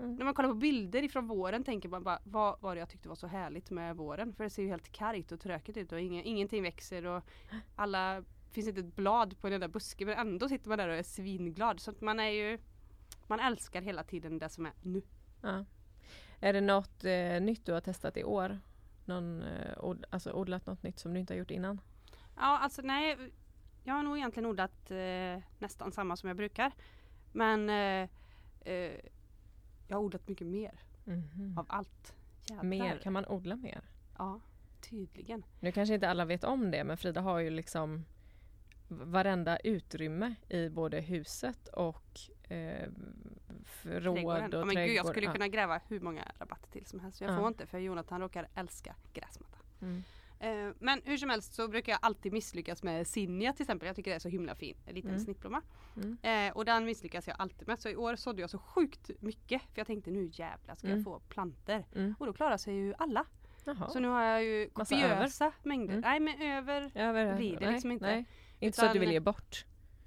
Mm. 0.00 0.14
när 0.14 0.24
man 0.24 0.34
kollar 0.34 0.48
på 0.48 0.54
bilder 0.54 1.02
ifrån 1.02 1.26
våren 1.26 1.64
tänker 1.64 1.88
man 1.88 2.02
bara 2.02 2.18
vad 2.24 2.60
var 2.60 2.74
det 2.74 2.78
jag 2.78 2.88
tyckte 2.88 3.08
var 3.08 3.16
så 3.16 3.26
härligt 3.26 3.70
med 3.70 3.96
våren? 3.96 4.34
För 4.34 4.44
det 4.44 4.50
ser 4.50 4.62
ju 4.62 4.68
helt 4.68 4.92
kargt 4.92 5.32
och 5.32 5.40
tråkigt 5.40 5.76
ut 5.76 5.92
och 5.92 6.00
ingen, 6.00 6.24
ingenting 6.24 6.62
växer 6.62 7.06
och 7.06 7.22
alla 7.76 8.24
finns 8.50 8.68
inte 8.68 8.80
ett 8.80 8.96
blad 8.96 9.40
på 9.40 9.48
den 9.48 9.60
där 9.60 9.68
busken 9.68 10.08
men 10.08 10.18
ändå 10.18 10.48
sitter 10.48 10.68
man 10.68 10.78
där 10.78 10.88
och 10.88 10.94
är 10.94 11.02
svinglad. 11.02 11.80
Så 11.80 11.90
att 11.90 12.00
man 12.00 12.20
är 12.20 12.30
ju 12.30 12.58
man 13.26 13.40
älskar 13.40 13.82
hela 13.82 14.04
tiden 14.04 14.38
det 14.38 14.48
som 14.48 14.66
är 14.66 14.72
nu. 14.82 15.02
Ja. 15.42 15.64
Är 16.40 16.52
det 16.52 16.60
något 16.60 17.04
eh, 17.04 17.40
nytt 17.40 17.66
du 17.66 17.72
har 17.72 17.80
testat 17.80 18.16
i 18.16 18.24
år? 18.24 18.60
Någon, 19.04 19.42
eh, 19.42 19.84
od, 19.84 20.04
alltså 20.10 20.32
odlat 20.32 20.66
något 20.66 20.82
nytt 20.82 20.98
som 20.98 21.14
du 21.14 21.20
inte 21.20 21.34
har 21.34 21.38
gjort 21.38 21.50
innan? 21.50 21.80
Ja 22.36 22.58
alltså 22.58 22.82
nej 22.82 23.16
Jag 23.84 23.94
har 23.94 24.02
nog 24.02 24.16
egentligen 24.16 24.46
odlat 24.46 24.90
eh, 24.90 25.42
nästan 25.58 25.92
samma 25.92 26.16
som 26.16 26.28
jag 26.28 26.36
brukar. 26.36 26.72
Men 27.32 27.70
eh, 27.70 28.08
eh, 28.74 28.92
jag 29.90 29.96
har 29.96 30.02
odlat 30.04 30.28
mycket 30.28 30.46
mer 30.46 30.80
Mhm. 31.04 31.58
av 31.58 31.66
allt. 31.68 32.14
Jävlar. 32.48 32.64
Mer, 32.64 32.98
kan 32.98 33.12
man 33.12 33.26
odla 33.26 33.56
mer? 33.56 33.80
Ja, 34.18 34.40
tydligen. 34.80 35.42
Nu 35.60 35.72
kanske 35.72 35.94
inte 35.94 36.08
alla 36.08 36.24
vet 36.24 36.44
om 36.44 36.70
det 36.70 36.84
men 36.84 36.96
Frida 36.96 37.20
har 37.20 37.38
ju 37.38 37.50
liksom 37.50 38.04
varenda 38.88 39.56
utrymme 39.58 40.34
i 40.48 40.68
både 40.68 41.00
huset 41.00 41.68
och 41.68 42.20
eh, 42.50 42.88
förråd 43.64 44.14
Trädgården. 44.16 44.54
och 44.54 44.60
Ja, 44.60 44.64
men 44.64 44.74
gud, 44.86 44.96
jag 44.96 45.06
skulle 45.06 45.26
Ja. 45.26 45.32
kunna 45.32 45.48
gräva 45.48 45.80
hur 45.88 46.00
många 46.00 46.24
rabatter 46.38 46.70
till 46.70 46.86
som 46.86 47.00
helst. 47.00 47.20
Jag 47.20 47.30
Ja. 47.30 47.36
får 47.38 47.48
inte 47.48 47.66
för 47.66 47.78
Jonathan 47.78 48.20
råkar 48.20 48.48
älska 48.54 48.94
gräsmatta. 49.12 49.58
Mm. 49.82 50.02
Eh, 50.42 50.70
men 50.78 51.00
hur 51.04 51.16
som 51.16 51.30
helst 51.30 51.54
så 51.54 51.68
brukar 51.68 51.92
jag 51.92 51.98
alltid 52.02 52.32
misslyckas 52.32 52.82
med 52.82 53.06
zinnia 53.06 53.52
till 53.52 53.62
exempel. 53.62 53.86
Jag 53.86 53.96
tycker 53.96 54.10
det 54.10 54.14
är 54.14 54.18
så 54.18 54.28
himla 54.28 54.54
fin. 54.54 54.76
En 54.86 54.94
liten 54.94 55.10
Mm. 55.10 55.20
snittblomma. 55.24 55.62
Mm. 55.96 56.18
Eh, 56.48 56.56
och 56.56 56.64
den 56.64 56.84
misslyckas 56.84 57.26
jag 57.28 57.36
alltid 57.38 57.68
med. 57.68 57.78
Så 57.78 57.88
i 57.88 57.96
år 57.96 58.16
sådde 58.16 58.40
jag 58.40 58.50
så 58.50 58.58
sjukt 58.58 59.10
mycket. 59.20 59.62
För 59.62 59.78
jag 59.80 59.86
tänkte 59.86 60.10
nu 60.10 60.30
jävlar 60.32 60.74
ska 60.74 60.86
Mm. 60.86 60.98
jag 60.98 61.04
få 61.04 61.18
planter. 61.20 61.84
Mm. 61.94 62.14
Och 62.18 62.26
då 62.26 62.32
klarar 62.32 62.56
sig 62.56 62.74
ju 62.74 62.94
alla. 62.98 63.24
Jaha. 63.64 63.88
Så 63.88 64.00
nu 64.00 64.08
har 64.08 64.22
jag 64.22 64.44
ju 64.44 64.70
kopiösa 64.70 65.52
mängder. 65.62 65.92
Mm. 65.94 66.00
Nej 66.00 66.20
men 66.20 66.42
över. 66.42 66.90
Över, 66.94 67.36
blir 67.36 67.56
det 67.58 67.64
nej, 67.64 67.72
liksom 67.72 67.90
inte. 67.90 68.06
Nej. 68.06 68.24
Inte 68.60 68.78
så 68.78 68.86
att 68.86 68.92
du 68.92 68.98
vill 68.98 69.12
ge 69.12 69.20
bort. 69.20 69.64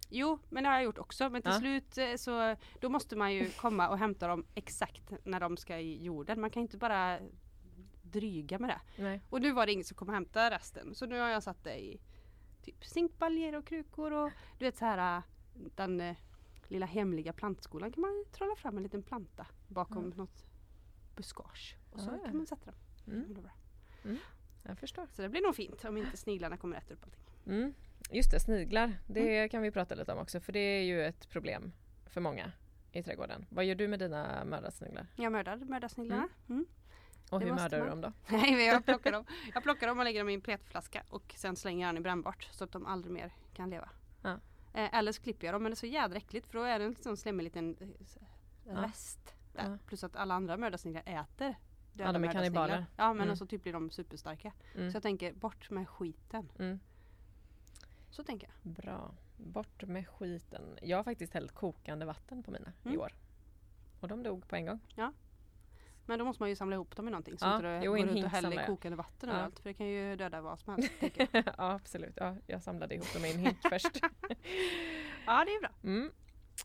Jo 0.10 0.40
men 0.50 0.64
det 0.64 0.70
har 0.70 0.76
jag 0.76 0.84
gjort 0.84 0.98
också. 0.98 1.30
Men 1.30 1.42
till 1.42 1.52
Ja. 1.52 1.60
slut 1.60 1.98
eh, 1.98 2.16
så 2.16 2.56
då 2.82 2.90
måste 2.90 3.16
man 3.16 3.34
ju 3.34 3.50
komma 3.50 3.90
och 3.90 3.98
hämta 3.98 4.28
dem 4.28 4.46
exakt 4.56 5.12
när 5.24 5.40
de 5.40 5.58
ska 5.58 5.78
i 5.80 6.04
jorden. 6.04 6.42
Man 6.42 6.50
kan 6.50 6.62
inte 6.62 6.78
bara 6.78 7.20
dryga 8.14 8.60
med 8.60 8.70
det. 8.70 9.04
Nej. 9.04 9.22
Och 9.30 9.42
nu 9.42 9.52
var 9.52 9.66
det 9.66 9.72
ingen 9.72 9.86
som 9.86 9.96
kom 9.98 10.08
och 10.08 10.14
hämtade 10.14 10.56
resten. 10.56 10.96
Så 10.96 11.06
nu 11.06 11.20
har 11.20 11.30
jag 11.30 11.44
satt 11.44 11.64
det 11.64 11.80
i 11.80 12.02
typ 12.62 12.86
zinkbaljer 12.86 13.56
och 13.56 13.66
krukor 13.68 14.12
och 14.14 14.32
du 14.60 14.66
vet 14.66 14.78
så 14.78 14.86
här 14.86 15.18
äh, 15.18 15.24
den 15.76 16.02
eh, 16.02 16.16
lilla 16.68 16.86
hemliga 16.86 17.34
plantskolan 17.34 17.92
kan 17.92 18.02
man 18.02 18.26
trolla 18.32 18.56
fram 18.56 18.78
en 18.78 18.84
liten 18.84 19.04
planta 19.04 19.46
bakom 19.68 20.10
Ja. 20.10 20.16
något 20.18 20.46
buskage. 21.16 21.76
Och 21.92 22.00
så 22.00 22.10
ja. 22.22 22.26
kan 22.26 22.38
man 22.38 22.46
sätta 22.46 22.66
dem. 22.66 22.76
Mm. 23.08 23.34
Bra. 23.34 23.50
Jag 24.64 24.78
förstår. 24.80 25.08
Så 25.12 25.22
det 25.22 25.30
blir 25.30 25.42
nog 25.42 25.56
fint 25.56 25.86
om 25.86 25.98
inte 25.98 26.18
sniglarna 26.18 26.58
kommer 26.58 26.78
äter 26.78 26.94
upp 26.96 27.04
allting. 27.04 27.24
Mm. 27.46 27.74
Just 28.12 28.32
det, 28.32 28.40
sniglar. 28.40 28.94
Det 29.08 29.38
Mm. 29.38 29.50
kan 29.50 29.62
vi 29.62 29.72
prata 29.72 29.96
lite 29.96 30.14
om 30.14 30.20
också 30.20 30.40
för 30.40 30.54
det 30.54 30.60
är 30.60 30.84
ju 30.84 31.04
ett 31.06 31.30
problem 31.30 31.72
för 32.06 32.22
många 32.22 32.52
i 32.92 33.04
trädgården. 33.04 33.46
Vad 33.50 33.66
gör 33.66 33.76
du 33.76 33.88
med 33.88 34.00
dina 34.00 34.46
mördarsniglar? 34.46 35.08
Jag 35.16 35.32
mördar 35.32 35.58
mördarsniglarna. 35.58 36.28
Mm. 36.50 36.66
Och 37.30 37.42
hur 37.42 37.54
mördar 37.54 37.82
du 37.84 37.90
dem 37.90 38.02
då? 38.02 38.14
Nej 38.28 38.52
men 38.56 38.66
jag 38.66 38.86
plockar 38.86 39.12
dem. 39.12 39.26
Jag 39.54 39.64
plockar 39.64 39.88
dem 39.88 40.00
och 40.00 40.04
lägger 40.04 40.20
dem 40.20 40.30
i 40.30 40.34
en 40.34 40.42
petflaska 40.42 41.04
och 41.10 41.34
sen 41.38 41.56
slänger 41.56 41.86
jag 41.88 41.96
den 41.96 42.02
i 42.02 42.04
brännbart 42.04 42.48
så 42.52 42.64
att 42.64 42.72
de 42.72 42.86
aldrig 42.86 43.14
mer 43.14 43.34
kan 43.54 43.70
leva. 43.70 43.90
Ja. 44.22 44.40
Eh, 44.74 44.96
eller 44.96 45.12
så 45.12 45.22
klipper 45.22 45.48
jag 45.48 45.56
dem 45.56 45.64
men 45.64 45.70
det 45.72 45.74
är 45.74 45.76
så 45.78 45.86
jädra 45.86 46.18
äckligt 46.18 46.48
för 46.48 46.58
då 46.58 46.64
är 46.64 46.80
det 46.80 46.86
en 46.86 46.92
liksom 46.92 47.18
slemmig 47.18 47.44
liten 47.44 47.78
eh, 47.80 47.88
Ja. 48.68 48.84
rest. 48.84 49.34
Där. 49.54 49.70
Ja. 49.72 49.78
Plus 49.88 50.04
att 50.04 50.16
alla 50.16 50.34
andra 50.34 50.58
mördarsniglar 50.58 51.04
äter 51.06 51.56
Ja, 51.98 52.12
de 52.12 52.24
är 52.24 52.32
kannibaler. 52.32 52.86
Ja 52.98 53.08
men 53.14 53.22
Mm. 53.22 53.32
och 53.32 53.38
så 53.38 53.46
typ 53.46 53.64
blir 53.64 53.74
de 53.74 53.90
superstarka. 53.92 54.54
Mm. 54.76 54.92
Så 54.92 54.96
jag 54.96 55.04
tänker 55.04 55.34
bort 55.34 55.70
med 55.70 55.90
skiten. 55.90 56.52
Mm. 56.60 56.80
Så 58.10 58.24
tänker 58.24 58.48
jag. 58.64 58.72
Bra. 58.74 59.12
Bort 59.38 59.84
med 59.84 60.08
skiten. 60.08 60.78
Jag 60.82 60.98
har 60.98 61.04
faktiskt 61.04 61.34
hällt 61.34 61.52
kokande 61.52 62.06
vatten 62.06 62.44
på 62.44 62.52
mina 62.52 62.74
i 62.84 62.88
Mm. 62.88 63.00
år. 63.02 63.14
Och 64.00 64.08
de 64.08 64.24
dog 64.24 64.48
på 64.48 64.56
en 64.56 64.66
gång. 64.66 64.80
Men 66.06 66.20
då 66.20 66.26
måste 66.26 66.44
man 66.44 66.50
ju 66.50 66.56
samla 66.56 66.76
ihop 66.76 66.96
dem 66.96 67.08
i 67.08 67.12
någonting 67.12 67.38
så 67.38 67.46
Ja, 67.46 67.56
inte 67.56 67.68
det 67.68 67.82
jo, 67.86 67.92
går 67.92 68.06
runt 68.06 68.24
och 68.26 68.30
häller 68.32 68.66
kokande 68.66 68.96
vatten 68.96 69.30
Ja. 69.30 69.36
överallt. 69.36 69.60
För 69.60 69.70
det 69.70 69.74
kan 69.74 69.88
ju 69.88 70.16
döda 70.16 70.42
vad 70.42 70.60
som 70.60 70.74
helst. 70.76 70.92
ja 71.32 71.54
absolut. 71.58 72.14
Ja, 72.16 72.36
jag 72.48 72.62
samlade 72.62 72.96
ihop 72.96 73.14
dem 73.14 73.26
i 73.26 73.32
en 73.32 73.40
hink 73.40 73.58
först. 73.70 74.00
ja 75.26 75.46
det 75.46 75.52
är 75.52 75.60
bra. 75.62 75.70
Mm. 75.84 76.12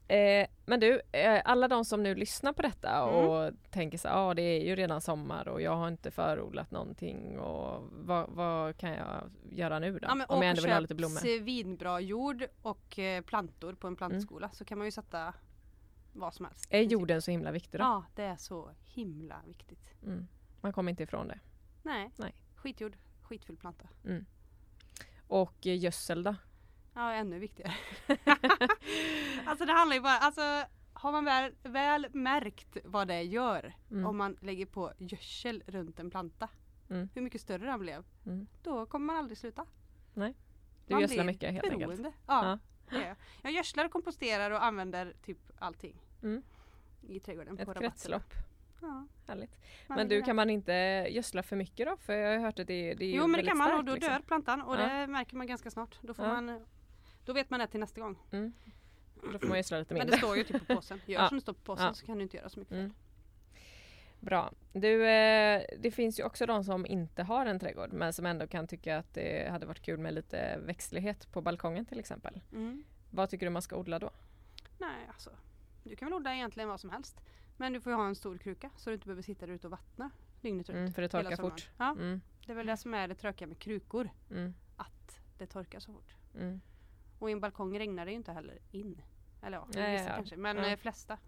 Eh, 0.09 0.47
men 0.67 0.81
du, 0.81 1.01
eh, 1.13 1.43
alla 1.45 1.69
de 1.69 1.85
som 1.85 2.03
nu 2.03 2.15
lyssnar 2.15 2.53
på 2.53 2.63
detta 2.63 2.91
Mm. 2.91 3.15
och 3.29 3.53
tänker 3.71 3.99
så 3.99 4.09
ja 4.09 4.15
ah, 4.15 4.35
det 4.35 4.43
är 4.43 4.65
ju 4.65 4.77
redan 4.77 5.01
sommar 5.01 5.49
och 5.49 5.63
jag 5.63 5.77
har 5.77 5.89
inte 5.89 6.11
förodlat 6.11 6.71
någonting 6.71 7.39
och 7.39 7.83
vad, 7.93 8.31
vad 8.31 8.77
kan 8.77 8.91
jag 8.91 9.31
göra 9.51 9.79
nu 9.79 9.93
då? 9.93 9.99
Ja, 10.09 10.13
Om 10.29 10.43
jag 10.43 10.51
ändå 10.51 10.63
vill 10.63 10.73
ha 10.73 10.81
lite 10.81 10.95
blommor. 10.95 11.17
svinbra 11.17 12.01
jord 12.01 12.45
och 12.63 12.99
eh, 12.99 13.23
plantor 13.23 13.73
på 13.75 13.87
en 13.87 13.89
Mm. 13.95 13.97
plantskola 13.97 14.51
så 14.53 14.65
kan 14.65 14.79
man 14.79 14.87
ju 14.87 14.91
sätta 14.91 15.35
vad 16.21 16.35
som 16.35 16.45
helst. 16.45 16.67
Är 16.71 16.83
jorden 16.83 17.23
så 17.23 17.31
himla 17.31 17.51
viktig 17.53 17.81
då? 17.81 17.85
Ja, 17.85 18.05
det 18.15 18.23
är 18.23 18.37
så 18.37 18.71
himla 18.85 19.43
viktigt. 19.47 19.95
Mm. 20.03 20.27
Man 20.61 20.73
kommer 20.73 20.91
inte 20.91 21.03
ifrån 21.03 21.29
det. 21.29 21.39
Nej, 21.83 22.11
Nej. 22.17 22.35
skitjord, 22.55 22.97
skitfull 23.23 23.57
planta. 23.57 23.89
Och 25.27 25.67
eh, 25.67 25.79
gödsel 25.79 26.23
då? 26.23 26.35
Ja, 26.95 27.13
ännu 27.13 27.39
viktigare. 27.39 27.73
alltså 29.47 29.65
det 29.65 29.73
handlar 29.73 29.97
ju 29.97 30.03
bara, 30.03 30.19
alltså 30.19 30.43
har 30.93 31.13
man 31.13 31.25
väl, 31.25 31.55
väl 31.63 32.07
märkt 32.13 32.77
vad 32.85 33.09
det 33.09 33.23
gör 33.23 33.75
Mm. 33.91 34.07
om 34.07 34.17
man 34.17 34.37
lägger 34.41 34.67
på 34.67 34.93
gödsel 34.99 35.63
runt 35.67 36.01
en 36.01 36.11
planta. 36.11 36.49
Mm. 36.91 37.09
Hur 37.15 37.23
mycket 37.23 37.41
större 37.41 37.67
den 37.67 37.81
blev. 37.81 38.05
Mm. 38.27 38.47
Då 38.63 38.87
kommer 38.87 39.07
man 39.07 39.17
aldrig 39.17 39.39
sluta. 39.39 39.67
Du 40.15 40.21
man 40.95 41.01
gödslar 41.01 41.25
mycket 41.25 41.53
helt 41.53 41.65
enkelt? 41.65 41.91
beroende. 41.91 42.13
Ja, 42.27 42.45
Ja. 42.47 42.59
det 42.91 42.97
gör 42.97 43.17
jag. 43.43 43.53
Gödslar 43.53 43.85
och 43.85 43.91
komposterar 43.91 44.51
och 44.51 44.65
använder 44.65 45.15
typ 45.25 45.39
allting. 45.59 46.03
Mm. 46.23 46.43
I 47.09 47.21
trädgården. 47.21 47.59
Ett 47.59 47.79
kretslopp. 47.79 48.35
Ja, 48.81 49.07
Härligt. 49.27 49.59
man 49.87 49.97
Men 49.99 50.09
du, 50.09 50.23
kan 50.23 50.37
man 50.37 50.51
inte 50.51 50.73
gödsla 51.11 51.43
för 51.43 51.57
mycket 51.57 51.87
då? 51.87 51.97
För 51.97 52.13
jag 52.13 52.39
har 52.39 52.45
hört 52.47 52.59
att 52.59 52.67
det, 52.67 52.95
det 52.95 53.05
är 53.05 53.17
Jo 53.17 53.27
men 53.27 53.41
det 53.41 53.47
kan 53.47 53.59
man 53.59 53.79
och 53.79 53.85
då 53.85 53.95
liksom. 53.95 54.13
dör 54.13 54.21
plantan 54.21 54.63
och 54.63 54.75
Ja. 54.75 54.87
det 54.87 55.07
märker 55.07 55.37
man 55.37 55.47
ganska 55.47 55.71
snart. 55.71 55.99
Då, 56.03 56.15
får 56.15 56.25
Ja. 56.27 56.41
man, 56.41 56.67
då 57.25 57.33
vet 57.33 57.51
man 57.51 57.61
det 57.61 57.67
till 57.67 57.81
nästa 57.81 58.01
gång. 58.01 58.19
Mm. 58.31 58.53
Då 59.33 59.39
får 59.39 59.49
man 59.49 59.57
gödsla 59.57 59.79
lite 59.79 59.95
Men 59.95 59.99
mindre. 60.01 60.17
det 60.17 60.19
står 60.19 60.37
ju 60.37 60.45
typ 60.45 60.67
på 60.69 60.75
påsen. 60.75 61.01
Gör 61.07 61.21
Ja. 61.23 61.29
som 61.29 61.37
det 61.39 61.43
står 61.43 61.53
på 61.53 61.61
påsen 61.61 61.95
så 61.95 62.07
kan 62.07 62.17
du 62.19 62.23
inte 62.23 62.37
göra 62.37 62.49
så 62.49 62.59
mycket. 62.61 62.75
Mm. 62.75 62.93
Bra. 64.21 64.53
Du, 64.73 65.07
eh, 65.09 65.63
det 65.79 65.91
finns 65.91 66.21
ju 66.21 66.25
också 66.25 66.47
de 66.47 66.65
som 66.65 66.87
inte 66.87 67.23
har 67.23 67.47
en 67.47 67.59
trädgård 67.61 67.93
men 67.93 68.13
som 68.13 68.27
ändå 68.27 68.47
kan 68.47 68.67
tycka 68.67 68.99
att 68.99 69.15
det 69.15 69.51
hade 69.51 69.67
varit 69.67 69.81
kul 69.83 69.99
med 69.99 70.15
lite 70.15 70.59
växtlighet 70.59 71.33
på 71.33 71.41
balkongen 71.41 71.85
till 71.87 71.99
exempel. 71.99 72.41
Mm. 72.53 72.85
Vad 73.11 73.31
tycker 73.31 73.47
du 73.47 73.51
man 73.51 73.63
ska 73.63 73.77
odla 73.77 73.99
då? 73.99 74.11
Nej 74.79 75.07
alltså. 75.09 75.31
Du 75.85 75.97
kan 75.97 76.07
väl 76.07 76.15
odla 76.15 76.35
egentligen 76.35 76.69
vad 76.69 76.81
som 76.81 76.91
helst. 76.91 77.21
Men 77.57 77.73
du 77.73 77.81
får 77.81 77.93
ju 77.93 77.97
ha 77.97 78.07
en 78.07 78.15
stor 78.15 78.39
kruka 78.39 78.71
så 78.77 78.91
du 78.91 78.95
inte 78.95 79.07
behöver 79.07 79.23
sitta 79.23 79.47
där 79.47 79.53
ute 79.53 79.67
och 79.67 79.71
vattna 79.71 80.11
dygnet 80.41 80.69
runt. 80.69 80.77
Mm, 80.79 80.93
för 80.93 81.03
det 81.03 81.09
torkar 81.09 81.37
fort. 81.37 81.71
Ja, 81.79 81.91
Mm, 81.91 82.21
det 82.47 82.53
är 82.53 82.57
väl 82.57 82.67
det 82.67 82.77
som 82.77 82.95
är 82.95 83.09
det 83.09 83.15
tråkiga 83.15 83.49
med 83.49 83.59
krukor. 83.59 84.11
mm, 84.31 84.55
Att 84.77 85.21
det 85.39 85.47
torkar 85.47 85.81
så 85.81 85.93
fort. 85.93 86.15
mm. 86.35 86.61
Och 87.19 87.29
i 87.31 87.33
en 87.33 87.41
balkong 87.41 87.79
regnar 87.79 88.05
det 88.05 88.11
ju 88.11 88.17
inte 88.17 88.33
heller 88.33 88.59
in. 88.71 89.03
Eller 89.43 89.57
ja, 89.57 89.69
Nej, 89.75 89.93
vissa 89.93 90.09
ja. 90.11 90.17
kanske. 90.17 90.37
Men 90.37 90.57
Ja. 90.57 90.67
eh, 90.69 90.77
flesta. 90.77 91.19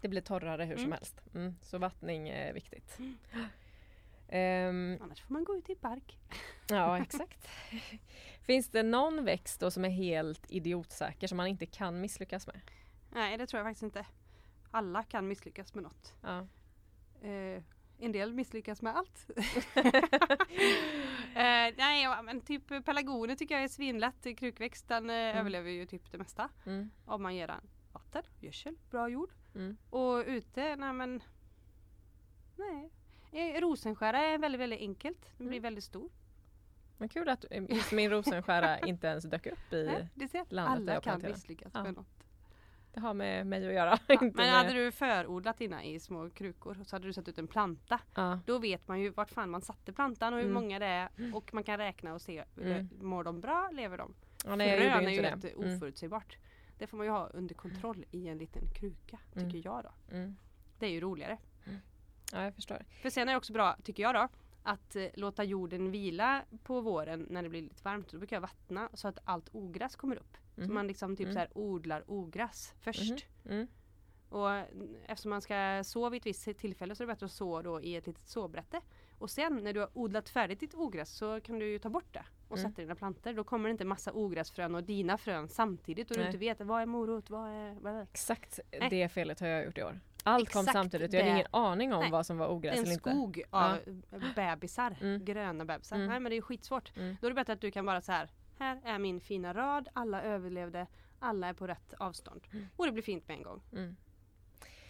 Det 0.00 0.08
blir 0.08 0.20
torrare 0.20 0.64
hur 0.64 0.74
som 0.76 0.84
Mm. 0.84 0.92
helst. 0.92 1.20
Mm, 1.34 1.56
så 1.62 1.78
vattning 1.78 2.28
är 2.28 2.52
viktigt. 2.52 2.98
Mm. 2.98 3.16
Ehm, 4.28 4.98
Annars 5.02 5.20
får 5.22 5.32
man 5.32 5.44
gå 5.44 5.56
ut 5.56 5.70
i 5.70 5.74
park. 5.74 6.18
ja, 6.68 6.98
exakt. 6.98 7.48
Finns 8.42 8.68
det 8.68 8.82
någon 8.82 9.24
växt 9.24 9.60
då 9.60 9.70
som 9.70 9.84
är 9.84 9.88
helt 9.88 10.50
idiotsäker 10.50 11.26
som 11.28 11.36
man 11.36 11.46
inte 11.46 11.66
kan 11.66 12.00
misslyckas 12.00 12.46
med? 12.46 12.60
Nej 13.10 13.38
det 13.38 13.46
tror 13.46 13.58
jag 13.58 13.66
faktiskt 13.66 13.82
inte. 13.82 14.06
Alla 14.70 15.02
kan 15.02 15.28
misslyckas 15.28 15.74
med 15.74 15.82
något. 15.84 16.14
Ja. 16.22 16.38
Eh, 17.28 17.62
en 17.98 18.12
del 18.12 18.32
misslyckas 18.32 18.82
med 18.82 18.96
allt. 18.96 19.30
eh, 21.34 21.74
nej 21.76 22.22
men 22.22 22.40
typ 22.40 22.84
pelargoner 22.84 23.34
tycker 23.36 23.54
jag 23.54 23.64
är 23.64 23.68
svinlätt. 23.68 24.26
Krukväxt 24.38 24.88
den 24.88 25.10
eh, 25.10 25.38
överlever 25.38 25.70
ju 25.70 25.86
typ 25.86 26.12
det 26.12 26.18
mesta. 26.18 26.48
Mm, 26.66 26.90
Om 27.04 27.22
man 27.22 27.34
ger 27.36 27.46
den 27.46 27.60
vatten, 27.92 28.22
gödsel, 28.40 28.76
bra 28.90 29.08
jord. 29.08 29.30
mm. 29.54 29.76
Och 29.90 30.22
ute, 30.26 30.76
nej 30.76 30.92
men 30.92 31.22
Nej. 32.56 32.90
Eh, 33.32 33.60
Rosenskära 33.60 34.18
är 34.20 34.38
väldigt 34.38 34.60
väldigt 34.60 34.80
enkelt. 34.80 35.20
Den 35.36 35.46
blir 35.46 35.58
Mm. 35.58 35.62
väldigt 35.62 35.84
stor. 35.84 36.10
Men 36.98 37.08
kul 37.08 37.28
att 37.28 37.44
eh, 37.50 37.64
just 37.68 37.92
min 37.92 38.10
rosenskära 38.10 38.78
inte 38.86 39.06
ens 39.06 39.24
dök 39.24 39.46
upp 39.46 39.72
i... 39.72 39.84
Nej, 39.86 40.08
det 40.14 40.28
ser. 40.28 40.44
landet 40.48 40.88
Alla 40.94 41.00
kan 41.00 41.22
misslyckas 41.30 41.72
Ja. 41.74 41.82
med 41.82 41.94
något. 41.94 42.19
Det 42.92 43.00
har 43.00 43.14
med 43.14 43.46
mig 43.46 43.66
att 43.68 43.74
göra. 43.74 43.98
Ja, 44.08 44.16
men 44.20 44.32
med... 44.34 44.52
hade 44.52 44.72
du 44.72 44.92
förodlat 44.92 45.58
dina 45.58 45.84
i 45.84 46.00
små 46.00 46.30
krukor 46.30 46.76
så 46.86 46.96
hade 46.96 47.06
du 47.06 47.12
satt 47.12 47.28
ut 47.28 47.38
en 47.38 47.46
planta. 47.46 48.00
ja. 48.14 48.38
Då 48.46 48.58
vet 48.58 48.88
man 48.88 49.00
ju 49.00 49.10
vart 49.10 49.30
fan 49.30 49.50
man 49.50 49.62
satte 49.62 49.92
plantan 49.92 50.32
och 50.34 50.38
hur 50.38 50.46
Mm. 50.50 50.62
många 50.62 50.78
det 50.78 50.86
är 50.86 51.08
och 51.34 51.54
man 51.54 51.64
kan 51.64 51.78
räkna 51.78 52.14
och 52.14 52.22
se, 52.22 52.44
Mm. 52.60 52.88
mår 53.00 53.24
de 53.24 53.40
bra, 53.40 53.70
lever 53.72 53.98
de? 53.98 54.14
Ja, 54.44 54.56
nej, 54.56 54.78
Frön 54.78 55.06
är 55.06 55.10
ju 55.10 55.22
det. 55.22 55.48
Mm. 55.52 55.76
oförutsägbart. 55.76 56.38
Det 56.78 56.86
får 56.86 56.96
man 56.96 57.06
ju 57.06 57.12
ha 57.12 57.26
under 57.26 57.54
kontroll 57.54 58.04
i 58.10 58.28
en 58.28 58.38
liten 58.38 58.62
kruka, 58.74 59.18
tycker 59.32 59.40
Mm. 59.46 59.62
jag 59.64 59.84
då. 59.84 60.16
Mm. 60.16 60.36
Det 60.78 60.86
är 60.86 60.90
ju 60.90 61.00
roligare. 61.00 61.38
Ja, 62.32 62.42
jag 62.44 62.54
förstår. 62.54 62.84
För 63.02 63.10
sen 63.10 63.28
är 63.28 63.32
det 63.32 63.36
också 63.38 63.52
bra, 63.52 63.76
tycker 63.84 64.02
jag 64.02 64.14
då, 64.14 64.28
att 64.62 64.96
eh, 64.96 65.06
låta 65.14 65.44
jorden 65.44 65.90
vila 65.90 66.42
på 66.62 66.80
våren 66.80 67.26
när 67.30 67.42
det 67.42 67.48
blir 67.48 67.62
lite 67.62 67.82
varmt. 67.84 68.08
Då 68.12 68.18
brukar 68.18 68.36
jag 68.36 68.40
vattna 68.40 68.88
så 68.94 69.08
att 69.08 69.18
allt 69.24 69.48
ogräs 69.52 69.96
kommer 69.96 70.16
upp. 70.16 70.36
Så 70.54 70.60
Mhm. 70.60 70.74
man 70.74 70.86
liksom 70.86 71.16
typ 71.16 71.24
Mm. 71.24 71.32
så 71.34 71.38
här 71.38 71.48
odlar 71.54 72.04
ogräs 72.06 72.74
först. 72.80 73.26
Mm. 73.48 73.66
Och 74.28 74.50
mm, 74.50 74.96
eftersom 75.06 75.30
man 75.30 75.40
ska 75.42 75.82
så 75.84 76.10
vid 76.10 76.20
ett 76.20 76.26
visst 76.26 76.58
tillfälle 76.58 76.94
så 76.94 77.02
är 77.02 77.06
det 77.06 77.12
bättre 77.12 77.26
att 77.26 77.32
så 77.32 77.62
då 77.62 77.80
i 77.80 77.96
ett 77.96 78.06
litet 78.06 78.28
såbrätte. 78.28 78.80
Och 79.18 79.30
sen 79.30 79.56
när 79.56 79.72
du 79.72 79.80
har 79.80 79.90
odlat 79.98 80.28
färdigt 80.28 80.60
ditt 80.60 80.74
ogräs 80.74 81.10
så 81.10 81.40
kan 81.40 81.58
du 81.58 81.66
ju 81.66 81.78
ta 81.78 81.88
bort 81.90 82.12
det 82.14 82.24
och 82.48 82.58
Mm. 82.58 82.70
sätta 82.70 82.82
dina 82.82 82.94
plantor. 82.94 83.32
Då 83.32 83.44
kommer 83.44 83.68
det 83.68 83.70
inte 83.70 83.84
massa 83.84 84.12
ogräsfrön 84.12 84.74
och 84.74 84.84
dina 84.84 85.18
frön 85.18 85.48
samtidigt 85.48 86.10
och 86.10 86.16
du 86.16 86.20
Nej. 86.22 86.28
inte 86.28 86.38
vet 86.38 86.60
vad 86.60 86.82
är 86.82 86.86
morot, 86.86 87.30
vad 87.30 87.48
är... 87.48 87.74
Vad 87.80 87.92
är. 87.92 88.02
Exakt 88.02 88.60
Nej. 88.80 88.90
det 88.90 89.08
felet 89.08 89.40
har 89.40 89.46
jag 89.46 89.64
gjort 89.64 89.78
i 89.78 89.82
år. 89.82 90.00
Allt 90.24 90.52
kom 90.52 90.60
Exakt 90.60 90.72
samtidigt. 90.72 91.12
Jag 91.12 91.20
hade 91.20 91.30
det. 91.32 91.34
ingen 91.36 91.46
aning 91.50 91.92
om 91.92 92.00
Nej. 92.00 92.10
vad 92.10 92.26
som 92.26 92.38
var 92.38 92.48
ogräs 92.48 92.78
en 92.78 92.84
eller 92.84 92.92
inte. 92.92 93.10
skog 93.10 93.42
av 93.50 93.76
bebisar, 94.36 94.96
Mm. 95.00 95.24
gröna 95.24 95.64
bebisar. 95.64 95.96
Mm. 95.96 96.08
Nej 96.08 96.20
men 96.20 96.30
det 96.30 96.36
är 96.36 96.40
skitsvårt. 96.42 96.96
Mm. 96.96 97.16
Då 97.20 97.26
är 97.26 97.30
det 97.30 97.34
bättre 97.34 97.52
att 97.52 97.60
du 97.60 97.70
kan 97.70 97.86
bara 97.86 98.00
så 98.00 98.12
här. 98.12 98.30
Här 98.58 98.80
är 98.84 98.98
min 98.98 99.20
fina 99.20 99.54
rad, 99.54 99.88
alla 99.92 100.22
överlevde, 100.22 100.86
alla 101.18 101.46
är 101.48 101.52
på 101.52 101.66
rätt 101.66 101.94
avstånd. 101.98 102.40
Mm. 102.52 102.66
Och 102.76 102.86
det 102.86 102.92
blir 102.92 103.02
fint 103.02 103.28
med 103.28 103.36
en 103.36 103.42
gång. 103.42 103.62
Mm. 103.72 103.96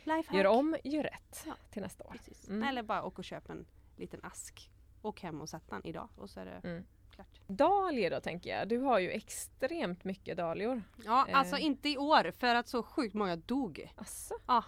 Lifehack. 0.05 0.35
Gör 0.37 0.47
om, 0.47 0.77
gör 0.85 1.03
rätt 1.03 1.43
Ja. 1.47 1.53
till 1.71 1.83
nästa 1.83 2.05
år. 2.05 2.17
Mm. 2.49 2.63
Eller 2.69 2.83
bara 2.83 3.03
åka 3.05 3.19
och 3.19 3.25
köpa 3.25 3.53
en 3.53 3.67
liten 3.97 4.21
ask. 4.23 4.71
Och 5.03 5.21
hem 5.21 5.41
och 5.41 5.49
sätta 5.49 5.75
den 5.75 5.87
idag 5.87 6.09
och 6.17 6.31
så 6.31 6.41
är 6.41 6.45
det 6.45 6.69
Mm. 6.69 6.85
klart. 7.11 7.41
Dahlior 7.47 8.11
då 8.11 8.21
tänker 8.21 8.51
jag. 8.59 8.69
Du 8.69 8.79
har 8.79 8.99
ju 8.99 9.11
extremt 9.11 10.05
mycket 10.05 10.37
dahlior. 10.37 10.83
Ja, 11.05 11.27
Eh. 11.29 11.39
alltså 11.39 11.57
inte 11.57 11.89
i 11.89 11.99
år 11.99 12.31
för 12.31 12.55
att 12.55 12.69
så 12.69 12.83
sjukt 12.83 13.15
många 13.15 13.37
dog. 13.37 13.93
Asså? 13.97 14.35
Ja, 14.47 14.65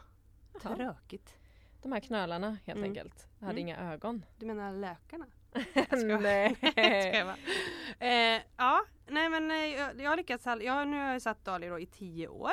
Jaha. 0.64 0.76
tråkigt. 0.76 1.36
De 1.82 1.92
här 1.92 2.00
knölarna 2.00 2.58
helt 2.66 2.76
Mm. 2.78 2.90
enkelt. 2.90 3.28
Hade 3.40 3.52
Mm. 3.52 3.58
inga 3.58 3.92
ögon. 3.92 4.24
Du 4.38 4.46
menar 4.46 4.72
lökarna? 4.72 5.26
Nej. 6.20 6.56
Jag 7.98 8.36
eh, 8.36 8.42
ja, 8.56 8.84
nej 9.06 9.28
men 9.28 9.50
eh, 9.50 9.56
jag, 9.56 10.00
jag 10.00 10.10
har 10.10 10.16
lyckats. 10.16 10.46
Jag, 10.46 10.88
nu 10.88 10.96
har 11.04 11.12
jag 11.12 11.22
satt 11.22 11.44
dahlior 11.44 11.70
då 11.70 11.78
i 11.80 11.86
tio 11.86 12.28
år. 12.28 12.52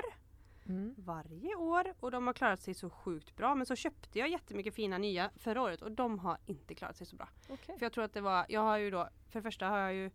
Mm. 0.65 0.95
Varje 0.97 1.55
år 1.55 1.93
och 1.99 2.11
de 2.11 2.27
har 2.27 2.33
klarat 2.33 2.61
sig 2.61 2.73
så 2.73 2.89
sjukt 2.89 3.35
bra. 3.35 3.55
Men 3.55 3.65
så 3.65 3.75
köpte 3.75 4.19
jag 4.19 4.29
jättemycket 4.29 4.75
fina 4.75 4.97
nya 4.97 5.29
förra 5.35 5.61
året 5.61 5.81
och 5.81 5.91
de 5.91 6.19
har 6.19 6.37
inte 6.45 6.75
klarat 6.75 6.95
sig 6.97 7.07
så 7.07 7.15
bra. 7.15 7.29
Okej. 7.49 7.77
För 7.79 7.85
jag 7.85 7.93
tror 7.93 8.03
att 8.03 8.13
det 8.13 8.21
var, 8.21 8.45
jag 8.49 8.61
har 8.61 8.77
ju 8.77 8.91
då, 8.91 9.09
för 9.29 9.39
det 9.39 9.43
första 9.43 9.67
har 9.67 9.77
jag 9.77 9.93
ju 9.93 10.05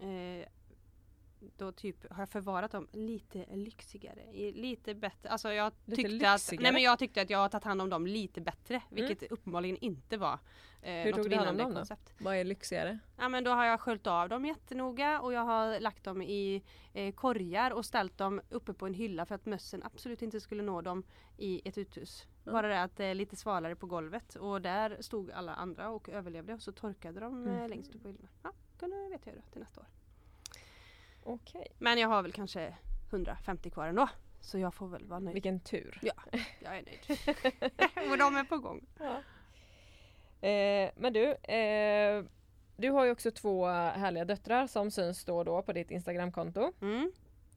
eh, 0.00 0.46
då 1.56 1.72
typ 1.72 2.12
har 2.12 2.22
jag 2.22 2.28
förvarat 2.28 2.70
dem 2.70 2.88
lite 2.92 3.46
lyxigare, 3.56 4.32
lite 4.52 4.94
bättre. 4.94 5.28
Alltså 5.28 5.52
jag 5.52 5.72
Lite 5.84 6.02
tyckte, 6.02 6.30
att, 6.32 6.40
lyxigare? 6.40 6.62
nej 6.62 6.72
men 6.72 6.82
jag 6.82 6.98
tyckte 6.98 7.22
att 7.22 7.30
jag 7.30 7.38
har 7.38 7.48
tagit 7.48 7.64
hand 7.64 7.82
om 7.82 7.90
dem 7.90 8.06
lite 8.06 8.40
bättre. 8.40 8.82
Vilket 8.90 9.32
uppenbarligen 9.32 9.76
inte 9.76 10.16
var 10.16 10.38
eh, 10.82 10.92
Hur 10.92 11.12
tog 11.12 11.30
du 11.30 11.36
hand 11.36 11.60
om 11.60 11.72
dem 11.74 11.84
då? 11.88 11.96
Vad 12.24 12.36
är 12.36 12.44
lyxigare? 12.44 12.98
Ja 13.16 13.28
men 13.28 13.44
då 13.44 13.50
har 13.50 13.64
jag 13.64 13.80
sköljt 13.80 14.06
av 14.06 14.28
dem 14.28 14.44
jättenoga 14.44 15.20
och 15.20 15.32
jag 15.32 15.40
har 15.44 15.80
lagt 15.80 16.04
dem 16.04 16.22
i 16.22 16.62
eh, 16.92 17.14
korgar 17.14 17.70
och 17.70 17.84
ställt 17.84 18.18
dem 18.18 18.40
uppe 18.50 18.72
på 18.72 18.86
en 18.86 18.94
hylla 18.94 19.26
för 19.26 19.34
att 19.34 19.46
mössen 19.46 19.82
absolut 19.82 20.22
inte 20.22 20.40
skulle 20.40 20.62
nå 20.62 20.80
dem 20.80 21.02
i 21.36 21.68
ett 21.68 21.78
uthus. 21.78 22.26
Ja. 22.44 22.52
Bara 22.52 22.68
det 22.68 22.82
att 22.82 22.96
det 22.96 23.04
är 23.04 23.14
lite 23.14 23.36
svalare 23.36 23.76
på 23.76 23.86
golvet 23.86 24.34
och 24.34 24.62
där 24.62 24.96
stod 25.00 25.30
alla 25.30 25.54
andra 25.54 25.90
och 25.90 26.08
överlevde 26.08 26.54
och 26.54 26.62
så 26.62 26.72
torkade 26.72 27.20
de 27.20 27.46
eh, 27.46 27.52
Mhm. 27.52 27.70
längst 27.70 27.94
upp 27.94 28.02
på 28.02 28.08
hyllorna. 28.08 28.28
Ja, 28.42 28.52
kunde 28.78 29.08
vet 29.08 29.26
jag 29.26 29.34
då 29.34 29.40
till 29.52 29.60
nästa 29.60 29.80
år. 29.80 29.86
Okej. 31.28 31.66
Men 31.78 31.98
jag 31.98 32.08
har 32.08 32.22
väl 32.22 32.32
kanske 32.32 32.74
150 33.10 33.70
kvar 33.70 33.86
ändå. 33.86 34.08
Så 34.40 34.58
jag 34.58 34.74
får 34.74 34.88
väl 34.88 35.04
vara 35.04 35.20
nöjd. 35.20 35.34
Vilken 35.34 35.60
tur. 35.60 35.98
Jag 36.02 36.76
är 36.76 36.82
nöjd. 36.82 36.98
och 38.10 38.18
de 38.18 38.36
är 38.36 38.44
på 38.44 38.58
gång. 38.58 38.86
Ja. 38.98 39.22
Eh, 40.48 40.90
men 40.96 41.12
du, 41.12 41.32
eh, 41.32 42.24
du 42.76 42.90
har 42.90 43.04
ju 43.04 43.10
också 43.10 43.30
två 43.30 43.66
härliga 43.66 44.24
döttrar 44.24 44.66
som 44.66 44.90
syns 44.90 45.24
då 45.24 45.38
och 45.38 45.44
då 45.44 45.62
på 45.62 45.72
ditt 45.72 45.90
Instagramkonto. 45.90 46.72
Mm. 46.80 47.12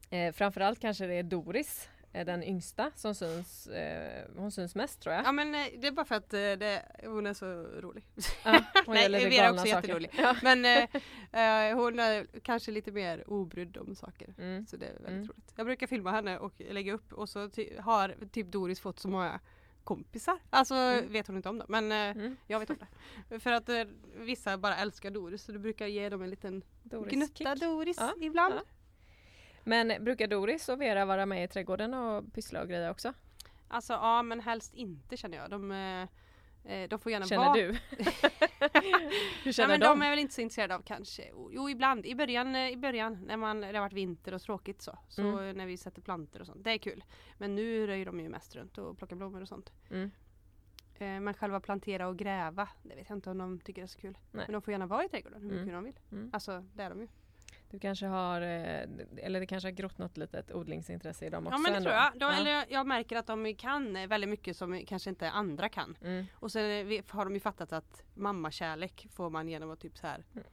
Eh, 0.09 0.33
framförallt 0.33 0.79
kanske 0.79 1.07
det 1.07 1.13
är 1.13 1.23
Doris, 1.23 1.89
den 2.11 2.43
yngsta, 2.43 2.91
som 2.95 3.15
syns, 3.15 3.67
eh, 3.67 4.25
hon 4.35 4.51
syns 4.51 4.75
mest 4.75 5.01
tror 5.01 5.15
jag. 5.15 5.25
Ja 5.25 5.31
men 5.31 5.55
eh, 5.55 5.65
det 5.81 5.87
är 5.87 5.91
bara 5.91 6.05
för 6.05 6.15
att 6.15 6.33
eh, 6.33 6.39
det, 6.39 6.85
hon 7.03 7.25
är 7.25 7.33
så 7.33 7.45
rolig. 7.63 8.03
Ja, 8.45 8.63
hon 8.85 8.95
Nej, 8.95 9.09
Vera 9.29 9.45
är 9.45 9.51
också 9.51 9.65
saker. 9.65 9.75
jätterolig. 9.75 10.09
Ja. 10.17 10.35
Men 10.43 10.65
eh, 10.65 10.83
eh, 11.71 11.75
hon 11.77 11.99
är 11.99 12.27
kanske 12.43 12.71
lite 12.71 12.91
mer 12.91 13.29
obrydd 13.29 13.77
om 13.77 13.95
saker. 13.95 14.33
Mm. 14.37 14.65
Så 14.65 14.77
det 14.77 14.85
är 14.85 14.93
väldigt 14.93 15.07
Mm. 15.09 15.21
roligt. 15.27 15.53
Jag 15.55 15.65
brukar 15.65 15.87
filma 15.87 16.11
henne 16.11 16.37
och 16.37 16.53
lägga 16.69 16.93
upp 16.93 17.13
och 17.13 17.29
så 17.29 17.39
har 17.79 18.15
typ 18.31 18.47
Doris 18.47 18.79
fått 18.79 18.99
så 18.99 19.07
många 19.07 19.39
kompisar. 19.83 20.39
Alltså 20.49 20.75
Mm. 20.75 21.11
vet 21.11 21.27
hon 21.27 21.35
inte 21.35 21.49
om 21.49 21.57
det 21.57 21.65
men 21.67 21.91
eh, 21.91 21.97
Mm. 22.23 22.37
jag 22.47 22.59
vet 22.59 22.69
om 22.69 22.77
det. 23.29 23.39
För 23.39 23.51
att 23.51 23.69
vissa 24.17 24.57
bara 24.57 24.75
älskar 24.77 25.11
Doris 25.11 25.43
så 25.43 25.51
du 25.51 25.59
brukar 25.59 25.87
ge 25.87 26.09
dem 26.09 26.21
en 26.21 26.29
liten 26.29 26.63
Doris 26.83 27.13
gnutta 27.13 27.55
kick. 27.55 27.61
Doris 27.61 27.97
Ja, 27.99 28.13
ibland. 28.21 28.53
Men 29.63 30.03
brukar 30.03 30.27
Doris 30.27 30.69
och 30.69 30.81
Vera 30.81 31.05
vara 31.05 31.25
med 31.25 31.43
i 31.43 31.47
trädgården 31.47 31.93
och 31.93 32.33
pyssla 32.33 32.61
och 32.61 32.69
grejer 32.69 32.89
också? 32.91 33.13
Alltså 33.67 33.93
ja 33.93 34.23
men 34.23 34.39
helst 34.39 34.73
inte 34.73 35.17
känner 35.17 35.37
jag. 35.37 35.49
De, 35.49 35.71
eh, 35.71 36.73
eh, 36.73 36.89
de 36.89 36.99
får 36.99 37.11
gärna 37.11 37.25
Känner 37.25 37.45
vara 37.45 37.53
du? 37.53 37.67
Hur 39.43 39.51
känner 39.51 39.67
men 39.69 39.79
de? 39.79 39.85
de 39.85 40.01
är 40.01 40.09
väl 40.09 40.19
inte 40.19 40.33
så 40.33 40.41
intresserade 40.41 40.75
av 40.75 40.81
kanske. 40.81 41.23
Jo 41.51 41.69
ibland, 41.69 42.05
i 42.05 42.15
början, 42.15 42.55
eh, 42.55 42.69
i 42.69 42.77
början 42.77 43.23
när 43.25 43.37
man, 43.37 43.61
det 43.61 43.67
har 43.67 43.79
varit 43.81 43.93
vinter 43.93 44.33
och 44.33 44.41
tråkigt 44.41 44.81
så. 44.81 44.97
Så 45.09 45.21
Mm. 45.21 45.57
när 45.57 45.65
vi 45.65 45.77
sätter 45.77 46.01
plantor 46.01 46.39
och 46.39 46.45
sånt. 46.45 46.63
Det 46.63 46.71
är 46.71 46.77
kul. 46.77 47.03
Men 47.37 47.55
nu 47.55 47.87
röjer 47.87 48.05
de 48.05 48.19
ju 48.19 48.29
mest 48.29 48.55
runt 48.55 48.77
och 48.77 48.97
plockar 48.97 49.15
blommor 49.15 49.41
och 49.41 49.47
sånt. 49.47 49.71
Mm. 49.91 50.11
Men 50.99 51.33
själva 51.33 51.59
plantera 51.59 52.07
och 52.07 52.17
gräva, 52.17 52.69
det 52.83 52.95
vet 52.95 53.09
jag 53.09 53.17
inte 53.17 53.29
om 53.29 53.37
de 53.37 53.59
tycker 53.59 53.83
är 53.83 53.87
så 53.87 53.99
kul. 53.99 54.17
Nej. 54.31 54.45
Men 54.47 54.53
de 54.53 54.61
får 54.61 54.71
gärna 54.71 54.85
vara 54.85 55.03
i 55.05 55.09
trädgården 55.09 55.41
hur 55.41 55.49
mycket 55.49 55.63
Mm. 55.63 55.75
de 55.75 55.83
vill. 55.83 55.99
Mm. 56.11 56.29
Alltså 56.33 56.65
det 56.73 56.83
är 56.83 56.89
de 56.89 57.01
ju. 57.01 57.07
Du 57.71 57.79
kanske 57.79 58.05
har, 58.05 58.41
eh, 58.41 58.83
eller 59.17 59.39
det 59.39 59.45
kanske 59.45 59.67
har 59.67 59.73
grott 59.73 59.97
något 59.97 60.17
litet 60.17 60.51
odlingsintresse 60.51 61.25
i 61.25 61.29
dem 61.29 61.47
också 61.47 61.53
Ja 61.55 61.57
men 61.59 61.71
det 61.71 61.77
ändå? 61.77 61.89
tror 61.89 61.95
jag. 62.01 62.11
De, 62.13 62.19
Ja. 62.25 62.31
eller 62.33 62.65
jag 62.69 62.87
märker 62.87 63.15
att 63.17 63.27
de 63.27 63.55
kan 63.55 63.93
väldigt 64.09 64.29
mycket 64.29 64.57
som 64.57 64.83
kanske 64.87 65.09
inte 65.09 65.29
andra 65.29 65.69
kan. 65.69 65.97
Mm. 66.03 66.25
Och 66.35 66.51
sen 66.51 66.63
har 67.09 67.25
de 67.25 67.33
ju 67.33 67.39
fattat 67.39 67.73
att 67.73 68.03
mammakärlek 68.13 69.07
får 69.11 69.29
man 69.29 69.47
genom 69.49 69.71
att 69.71 69.79
typ 69.79 69.97
så 69.97 70.07
här 70.07 70.23
Mm. 70.35 70.43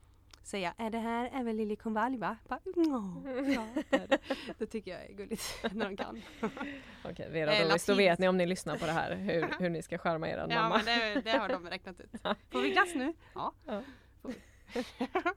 säga 0.43 0.75
är 0.79 0.91
det 0.91 0.99
här 0.99 1.31
är 1.35 1.45
väl 1.45 1.57
liljekonvalj 1.57 2.17
va? 2.17 2.37
Bara, 2.49 2.61
"Åh, 2.77 3.53
ja, 3.55 3.67
det, 3.91 3.97
är 3.97 4.09
det. 4.09 4.19
det 4.59 4.67
tycker 4.67 4.91
jag 4.91 5.05
är 5.11 5.13
gulligt 5.13 5.43
när 5.73 5.85
de 5.85 5.97
kan. 5.97 6.23
Okej, 7.05 7.29
Vera 7.31 7.53
Eh, 7.55 7.69
Doris, 7.69 7.87
då 7.87 7.95
vet 7.95 8.19
ni 8.19 8.29
om 8.29 8.37
ni 8.37 8.47
lyssnar 8.47 8.77
på 8.79 8.87
det 8.87 8.93
här 8.93 9.15
hur, 9.15 9.49
hur 9.61 9.69
ni 9.71 9.83
ska 9.83 9.99
charma 9.99 10.29
er 10.29 10.37
ja 10.37 10.47
mamma. 10.63 10.81
men 10.85 11.15
det, 11.15 11.21
det 11.21 11.39
har 11.39 11.49
de 11.49 11.67
räknat 11.71 12.01
ut. 12.01 12.11
Får 12.51 12.61
vi 12.63 12.71
glass 12.71 12.95
nu? 12.95 13.13
Ja. 13.35 13.53
Ja. 13.67 13.83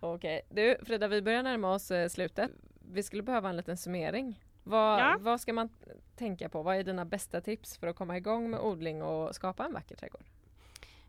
Okej, 0.00 0.42
du 0.50 0.76
Frida 0.82 1.08
vi 1.08 1.22
börjar 1.22 1.42
närma 1.42 1.74
oss 1.74 1.90
eh, 1.90 2.08
slutet. 2.08 2.50
Vi 2.80 3.02
skulle 3.02 3.22
behöva 3.22 3.48
en 3.50 3.56
liten 3.56 3.76
summering. 3.76 4.44
Vad, 4.64 5.00
Ja. 5.00 5.16
vad 5.20 5.40
ska 5.40 5.52
man 5.52 5.68
tänka 6.16 6.48
på? 6.48 6.62
Vad 6.62 6.76
är 6.76 6.84
dina 6.84 7.04
bästa 7.04 7.40
tips 7.40 7.76
för 7.78 7.86
att 7.86 7.96
komma 7.96 8.16
igång 8.16 8.50
med 8.50 8.60
odling 8.60 9.02
och 9.02 9.34
skapa 9.34 9.64
en 9.64 9.72
vacker 9.72 9.96
trädgård? 9.96 10.24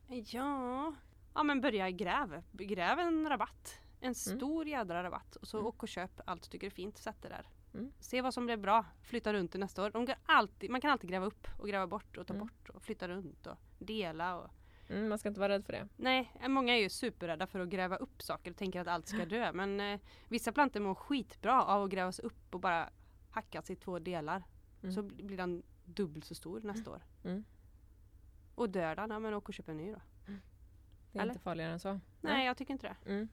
Ja. 0.07 0.93
ja 1.33 1.43
men 1.43 1.61
börja 1.61 1.89
gräv. 1.91 2.43
Gräv 2.51 2.99
en 2.99 3.29
rabatt. 3.29 3.79
En 4.01 4.15
stor 4.15 4.67
jädra 4.67 5.03
rabatt. 5.03 5.35
Och 5.35 5.47
så 5.47 5.57
Mm. 5.57 5.67
åk 5.67 5.83
och 5.83 5.89
köp 5.89 6.21
allt 6.25 6.43
du 6.43 6.49
tycker 6.49 6.67
är 6.67 6.71
fint. 6.71 6.97
Sätt 6.97 7.15
det 7.21 7.29
där. 7.29 7.47
Mm. 7.73 7.91
Se 7.99 8.21
vad 8.21 8.33
som 8.33 8.45
blev 8.45 8.59
bra. 8.59 8.85
Flytta 9.03 9.33
runt 9.33 9.51
det 9.51 9.57
nästa 9.59 9.83
år. 9.83 9.89
De 9.91 10.07
alltid, 10.25 10.69
man 10.69 10.81
kan 10.81 10.91
alltid 10.91 11.09
gräva 11.09 11.25
upp 11.25 11.47
och 11.59 11.67
gräva 11.67 11.87
bort 11.87 12.17
och 12.17 12.27
ta 12.27 12.33
Mm. 12.33 12.47
bort 12.47 12.69
och 12.69 12.81
flytta 12.83 13.07
runt 13.07 13.47
och 13.47 13.57
dela. 13.79 14.35
Och, 14.39 14.49
Mm, 14.89 15.09
man 15.09 15.17
ska 15.17 15.29
inte 15.29 15.39
vara 15.39 15.53
rädd 15.53 15.65
för 15.65 15.73
det. 15.73 15.87
Nej, 15.95 16.31
många 16.47 16.73
är 16.73 16.81
ju 16.81 16.89
superrädda 16.89 17.47
för 17.47 17.59
att 17.59 17.69
gräva 17.69 17.95
upp 17.95 18.21
saker 18.21 18.51
och 18.51 18.57
tänker 18.57 18.81
att 18.81 18.87
allt 18.87 19.07
ska 19.07 19.25
dö. 19.25 19.51
Men 19.53 19.79
eh, 19.79 19.99
vissa 20.27 20.51
plantor 20.51 20.79
mår 20.79 20.95
skitbra 20.95 21.63
av 21.63 21.83
att 21.83 21.89
grävas 21.89 22.19
upp 22.19 22.55
och 22.55 22.59
bara 22.59 22.89
hackas 23.31 23.69
i 23.69 23.75
två 23.75 23.99
delar. 23.99 24.43
Mm. 24.83 24.95
Så 24.95 25.01
blir 25.03 25.37
den 25.37 25.63
dubbelt 25.85 26.25
så 26.25 26.35
stor 26.35 26.61
nästa 26.61 26.91
år. 26.91 27.01
Mm. 27.23 27.43
Och 28.55 28.69
dör 28.69 28.95
den, 28.95 29.09
ja 29.09 29.19
men 29.19 29.33
åk 29.33 29.49
och 29.49 29.53
köp 29.53 29.69
en 29.69 29.77
ny 29.77 29.91
då. 29.91 30.01
Det 31.11 31.19
är 31.19 31.21
Eller? 31.23 31.33
inte 31.33 31.43
farligare 31.43 31.71
än 31.71 31.79
så. 31.79 31.99
Nej, 32.21 32.45
jag 32.45 32.57
tycker 32.57 32.73
inte 32.73 32.87
det. 32.87 33.11
Mm. 33.11 33.29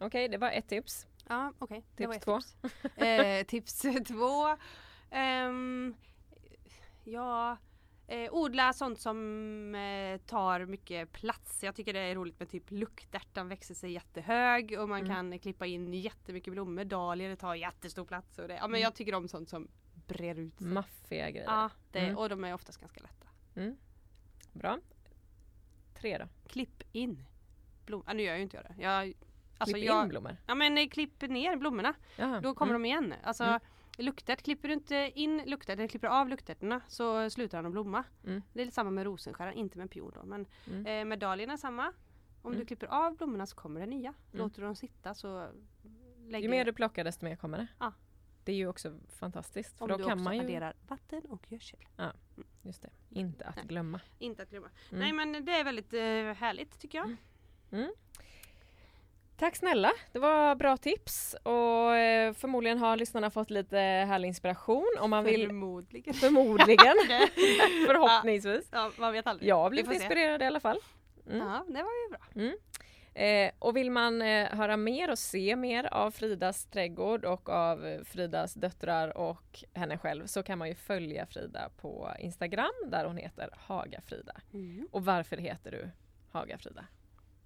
Okej, 0.00 0.28
det 0.28 0.38
var 0.38 0.50
ett 0.50 0.68
tips. 0.68 1.06
Ja, 1.28 1.52
okej. 1.58 1.84
Det 1.96 2.06
Tips 2.06 2.16
ett 2.16 2.22
två. 2.22 2.40
Tips, 2.40 2.96
eh, 3.02 3.44
tips 3.44 3.82
två. 4.08 4.56
Ehm, 5.10 5.94
ja, 7.04 7.56
eh, 8.10 8.32
odla 8.34 8.72
sånt 8.72 9.00
som 9.00 9.74
eh, 9.74 10.18
tar 10.20 10.66
mycket 10.66 11.12
plats. 11.12 11.62
Jag 11.64 11.74
tycker 11.74 11.92
det 11.92 12.00
är 12.00 12.14
roligt 12.14 12.38
med 12.40 12.48
typ 12.48 12.70
luktärt. 12.70 13.28
Den 13.34 13.48
växer 13.48 13.74
sig 13.74 13.92
jättehög 13.92 14.76
och 14.80 14.88
man 14.88 15.00
Mm. 15.00 15.14
kan 15.14 15.38
klippa 15.38 15.66
in 15.66 15.94
jättemycket 15.94 16.52
blommor. 16.52 16.84
Dahlior 16.84 17.36
tar 17.36 17.54
jättestor 17.54 18.04
plats. 18.04 18.38
Och 18.38 18.48
det. 18.48 18.54
Ja, 18.54 18.60
men 18.60 18.70
Mm. 18.70 18.80
jag 18.80 18.94
tycker 18.94 19.14
om 19.14 19.28
sånt 19.28 19.48
som 19.48 19.68
brer 20.06 20.38
ut 20.38 20.58
sig. 20.58 20.66
Maffiga 20.66 21.30
grejer. 21.30 21.46
Ja, 21.46 21.70
det, 21.92 21.98
Mm. 21.98 22.18
och 22.18 22.28
de 22.28 22.44
är 22.44 22.54
oftast 22.54 22.80
ganska 22.80 23.00
lätta. 23.00 23.26
Mm. 23.56 23.76
Bra. 24.52 24.78
Tre 25.94 26.18
då? 26.18 26.24
Klipp 26.48 26.82
in 26.92 27.24
blommor. 27.86 28.04
Ja, 28.06 28.12
nu 28.12 28.22
gör 28.22 28.30
jag 28.30 28.38
ju 28.38 28.42
inte 28.42 28.56
jag 28.56 28.64
det. 28.64 28.82
Jag, 28.82 29.14
alltså 29.58 29.74
Klipp 29.74 29.86
jag, 29.86 30.02
in 30.02 30.08
blommor? 30.08 30.36
Ja 30.46 30.54
men 30.54 30.78
eh, 30.78 30.88
klipp 30.88 31.22
ner 31.22 31.56
blommorna. 31.56 31.94
Jaha. 32.16 32.40
Då 32.40 32.54
kommer 32.54 32.74
mm. 32.74 32.82
de 32.82 32.88
igen. 32.88 33.14
Alltså 33.22 33.60
Mm. 34.00 34.06
luktärt, 34.06 34.42
klipper 34.42 34.68
du 34.68 34.74
inte 34.74 35.12
in 35.14 35.42
luktärt 35.46 35.78
eller 35.78 35.88
klipper 35.88 36.08
av 36.08 36.28
luktärtorna 36.28 36.80
så 36.88 37.30
slutar 37.30 37.58
den 37.58 37.66
att 37.66 37.72
blomma. 37.72 38.04
Mm. 38.26 38.42
Det 38.52 38.60
är 38.60 38.64
lite 38.64 38.74
samma 38.74 38.90
med 38.90 39.04
rosenskäran, 39.04 39.54
inte 39.54 39.78
med 39.78 39.90
pion 39.90 40.12
då. 40.14 40.22
Men 40.24 40.46
Mm. 40.66 40.86
eh, 40.86 41.04
med 41.04 41.18
dahlierna 41.18 41.52
är 41.52 41.56
samma. 41.56 41.92
Om 42.42 42.52
Mm. 42.52 42.60
du 42.60 42.66
klipper 42.66 42.86
av 42.86 43.16
blommorna 43.16 43.46
så 43.46 43.56
kommer 43.56 43.80
det 43.80 43.86
nya. 43.86 44.14
Låter 44.32 44.60
du 44.60 44.66
dem 44.66 44.76
sitta 44.76 45.14
så 45.14 45.48
lägger 46.28 46.48
Ju 46.48 46.50
mer 46.50 46.64
du 46.64 46.72
plockar 46.72 47.04
desto 47.04 47.24
mer 47.24 47.36
kommer 47.36 47.58
det. 47.58 47.66
Ja. 47.78 47.92
Det 48.44 48.52
är 48.52 48.56
ju 48.56 48.66
också 48.68 48.98
fantastiskt. 49.08 49.78
För 49.78 49.84
om 49.84 49.88
då 49.88 49.96
du 49.96 50.04
kan 50.04 50.12
också 50.12 50.24
man 50.24 50.34
ju... 50.36 50.40
adderar 50.42 50.74
vatten 50.88 51.22
och 51.28 51.52
gödsel. 51.52 51.80
Just 52.62 52.82
det. 52.82 52.90
Inte 53.08 53.44
att 53.46 53.56
Nej. 53.56 53.64
glömma. 53.66 54.00
Inte 54.18 54.42
att 54.42 54.50
glömma. 54.50 54.70
Mm. 54.90 55.00
Nej 55.00 55.12
men 55.12 55.44
det 55.44 55.52
är 55.52 55.64
väldigt 55.64 55.92
eh, 55.92 56.00
härligt 56.42 56.78
tycker 56.80 56.98
jag. 56.98 57.16
Mm. 57.72 57.92
Tack 59.40 59.56
snälla, 59.56 59.92
det 60.12 60.18
var 60.18 60.54
bra 60.54 60.76
tips 60.76 61.36
och 61.42 61.96
eh, 61.96 62.32
förmodligen 62.32 62.78
har 62.78 62.96
lyssnarna 62.96 63.30
fått 63.30 63.50
lite 63.50 63.76
härlig 63.76 64.28
inspiration 64.28 64.96
om 65.00 65.10
man 65.10 65.24
vill 65.24 65.46
Förmodligen. 65.46 66.14
förmodligen, 66.14 66.94
förhoppningsvis. 67.86 68.68
ja, 68.70 68.90
man 68.98 69.12
vet 69.12 69.26
aldrig. 69.26 69.48
Jag 69.48 69.70
blivit 69.70 69.86
får 69.86 69.94
se. 69.94 70.00
inspirerad 70.04 70.42
i 70.42 70.44
alla 70.44 70.60
fall. 70.60 70.78
Mm. 71.26 71.38
Ja, 71.38 71.64
det 71.68 71.82
var 71.82 71.90
ju 71.90 72.10
bra. 72.10 72.52
Eh, 73.14 73.50
och 73.58 73.76
vill 73.76 73.90
man 73.90 74.22
eh, 74.22 74.48
höra 74.48 74.76
mer 74.76 75.10
och 75.10 75.18
se 75.18 75.56
mer 75.56 75.94
av 75.94 76.10
Fridas 76.10 76.66
trädgård 76.66 77.24
och 77.24 77.48
av 77.48 77.86
eh, 77.86 78.04
Fridas 78.04 78.54
döttrar 78.54 79.16
och 79.16 79.64
henne 79.74 79.98
själv 79.98 80.26
så 80.26 80.42
kan 80.42 80.58
man 80.58 80.68
ju 80.68 80.74
följa 80.74 81.26
Frida 81.26 81.70
på 81.76 82.10
Instagram 82.18 82.72
där 82.86 83.04
hon 83.04 83.16
heter 83.16 83.50
Hagafrida. 83.52 84.34
Mm. 84.52 84.88
Och 84.92 85.04
varför 85.04 85.36
heter 85.36 85.70
du 85.70 85.90
Hagafrida? 86.30 86.84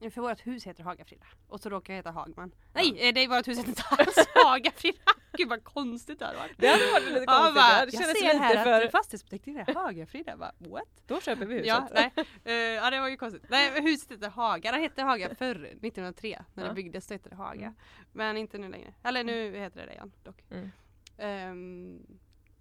För 0.00 0.20
vårt 0.20 0.46
hus 0.46 0.66
heter 0.66 0.84
Hagafrida. 0.84 1.26
Och 1.48 1.60
så 1.60 1.68
råkar 1.68 1.92
jag 1.92 1.98
heta 1.98 2.10
Hagman. 2.10 2.54
Ja. 2.54 2.70
Nej, 2.82 3.08
eh, 3.08 3.14
det 3.14 3.20
är 3.24 3.28
vårt 3.28 3.48
hus 3.48 3.58
heter 3.58 3.68
inte 3.68 3.82
alls 3.90 4.14
Hagafrida. 4.44 4.98
Gud 5.32 5.48
vad 5.48 5.64
konstigt 5.64 6.18
det 6.18 6.24
hade 6.26 6.38
varit. 6.38 6.52
Det 6.56 6.68
hade 6.68 6.86
varit 6.92 7.04
lite 7.08 7.24
Ja, 7.26 7.32
konstigt. 7.38 7.54
bara, 7.54 7.86
det 7.86 7.92
jag 7.92 8.16
ser 8.16 8.38
här 8.38 8.64
för... 8.64 8.84
att 8.84 8.90
fastighetsbeteckningen 8.92 9.64
är 9.68 9.74
Hagafrida. 9.74 10.30
Jag 10.32 10.38
Bara, 10.38 10.52
what? 10.58 11.02
Då 11.06 11.20
köper 11.20 11.46
vi 11.46 11.54
huset. 11.54 11.66
Ja, 11.68 11.88
nej. 11.94 12.12
Eh, 12.44 12.52
ja, 12.54 12.90
det 12.90 13.00
var 13.00 13.08
ju 13.08 13.16
konstigt. 13.16 13.42
Nej, 13.48 13.82
huset 13.82 14.10
heter 14.12 14.28
Haga. 14.28 14.72
Det 14.72 14.78
hette 14.78 15.02
Haga 15.02 15.34
förr, 15.34 15.54
1903. 15.64 16.44
När 16.54 16.62
Ja. 16.62 16.68
det 16.68 16.74
byggdes 16.74 17.06
så 17.06 17.14
hette 17.14 17.28
det 17.28 17.36
Haga. 17.36 17.66
Mm. 17.66 17.74
Men 18.12 18.36
inte 18.36 18.58
nu 18.58 18.68
längre. 18.68 18.94
Eller 19.02 19.24
nu 19.24 19.56
heter 19.58 19.80
det 19.80 19.86
det 19.86 19.92
igen 19.92 20.12
dock. 20.22 20.44
Mm. 20.50 20.70
Ehm, 21.18 22.06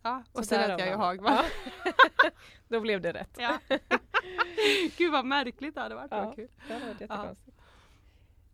ja, 0.03 0.23
och 0.31 0.39
Så 0.39 0.49
sen 0.49 0.59
heter 0.59 0.77
jag 0.79 0.87
ju 0.87 0.95
Hagman. 0.95 1.33
Ja. 1.85 1.91
Då 2.67 2.79
blev 2.79 3.01
det 3.01 3.13
rätt. 3.13 3.37
Ja. 3.39 3.59
Gud 4.97 5.11
vad 5.11 5.25
märkligt 5.25 5.75
det 5.75 5.81
hade 5.81 5.95
varit. 5.95 6.11
Ja. 6.11 6.33
Kul. 6.35 6.47
Det 6.67 6.73
hade 6.73 6.85
varit 6.85 7.01
jättekonstigt. 7.01 7.57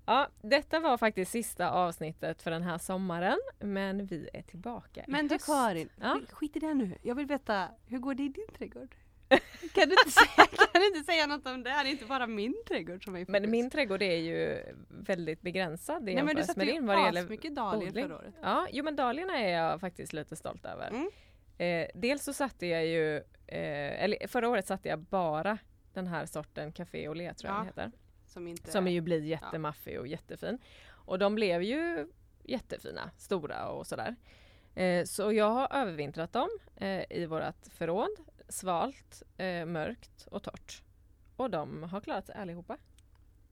Ja, 0.05 0.27
detta 0.41 0.79
var 0.79 0.97
faktiskt 0.97 1.31
sista 1.31 1.71
avsnittet 1.71 2.41
för 2.41 2.51
den 2.51 2.63
här 2.63 2.77
sommaren, 2.77 3.37
men 3.59 4.05
vi 4.05 4.29
är 4.33 4.41
tillbaka 4.41 5.03
Men 5.07 5.27
du. 5.27 5.37
Karin, 5.37 5.89
Ja. 6.01 6.19
skit- 6.31 6.55
i 6.55 6.59
det 6.59 6.73
nu. 6.73 6.95
Jag 7.01 7.15
vill 7.15 7.25
veta, 7.25 7.67
hur 7.85 7.99
går 7.99 8.13
det 8.13 8.23
i 8.23 8.29
din 8.29 8.47
trädgård? 8.57 8.95
Kan 9.73 9.89
du 9.89 9.95
inte 10.05 10.11
säga, 10.11 10.47
kan 10.73 10.81
du 10.81 10.87
inte 10.87 11.03
säga 11.03 11.27
något 11.27 11.47
om 11.47 11.63
det? 11.63 11.69
Det 11.69 11.75
är 11.75 11.85
inte 11.85 12.05
bara 12.05 12.27
min 12.27 12.55
trädgård 12.67 13.03
som 13.03 13.15
är 13.15 13.19
i 13.19 13.25
fokus. 13.25 13.41
Men 13.41 13.51
min 13.51 13.69
trädgård 13.69 14.01
är 14.01 14.15
ju 14.15 14.63
väldigt 14.89 15.41
begränsad 15.41 16.03
Nej 16.03 16.23
men 16.23 16.35
du 16.35 16.43
satte 16.43 16.65
ju 16.65 16.91
asmycket 16.91 17.55
dahlior 17.55 17.91
förra 17.91 18.15
året. 18.17 18.33
Ja, 18.41 18.67
jo 18.71 18.83
men 18.83 18.95
dahliorna 18.95 19.37
är 19.39 19.49
jag 19.49 19.79
faktiskt 19.79 20.13
lite 20.13 20.35
stolt 20.35 20.65
över. 20.65 20.87
Mm. 20.89 21.09
Eh, 21.57 21.87
dels 21.95 22.23
så 22.23 22.33
satte 22.33 22.65
jag 22.67 22.85
ju, 22.85 23.23
eh, 23.51 24.03
eller 24.03 24.27
förra 24.27 24.49
året 24.49 24.67
satte 24.67 24.89
jag 24.89 24.99
bara 24.99 25.57
den 25.93 26.07
här 26.07 26.25
sorten 26.25 26.71
Café 26.71 27.09
Olé 27.09 27.33
tror 27.33 27.49
jag 27.51 27.55
Ja. 27.55 27.57
den 27.59 27.65
heter. 27.67 27.91
Som 28.25 28.47
inte... 28.47 28.71
Som 28.71 28.87
ju 28.87 29.01
blir 29.01 29.23
jättemaffig 29.23 29.99
och 29.99 30.07
jättefin. 30.07 30.59
Och 30.89 31.19
de 31.19 31.35
blev 31.35 31.63
ju 31.63 32.07
jättefina, 32.43 33.11
stora 33.17 33.69
och 33.69 33.87
sådär. 33.87 34.15
Eh, 34.75 35.03
så 35.05 35.33
jag 35.33 35.49
har 35.49 35.67
övervintrat 35.73 36.33
dem 36.33 36.49
eh, 36.75 37.03
i 37.09 37.25
vårt 37.25 37.67
förråd. 37.71 38.09
Svalt, 38.49 39.23
eh, 39.37 39.65
mörkt 39.65 40.27
och 40.31 40.43
torrt. 40.43 40.83
Och 41.35 41.49
de 41.49 41.83
har 41.83 42.01
klarat 42.01 42.25
sig 42.25 42.35
allihopa. 42.35 42.77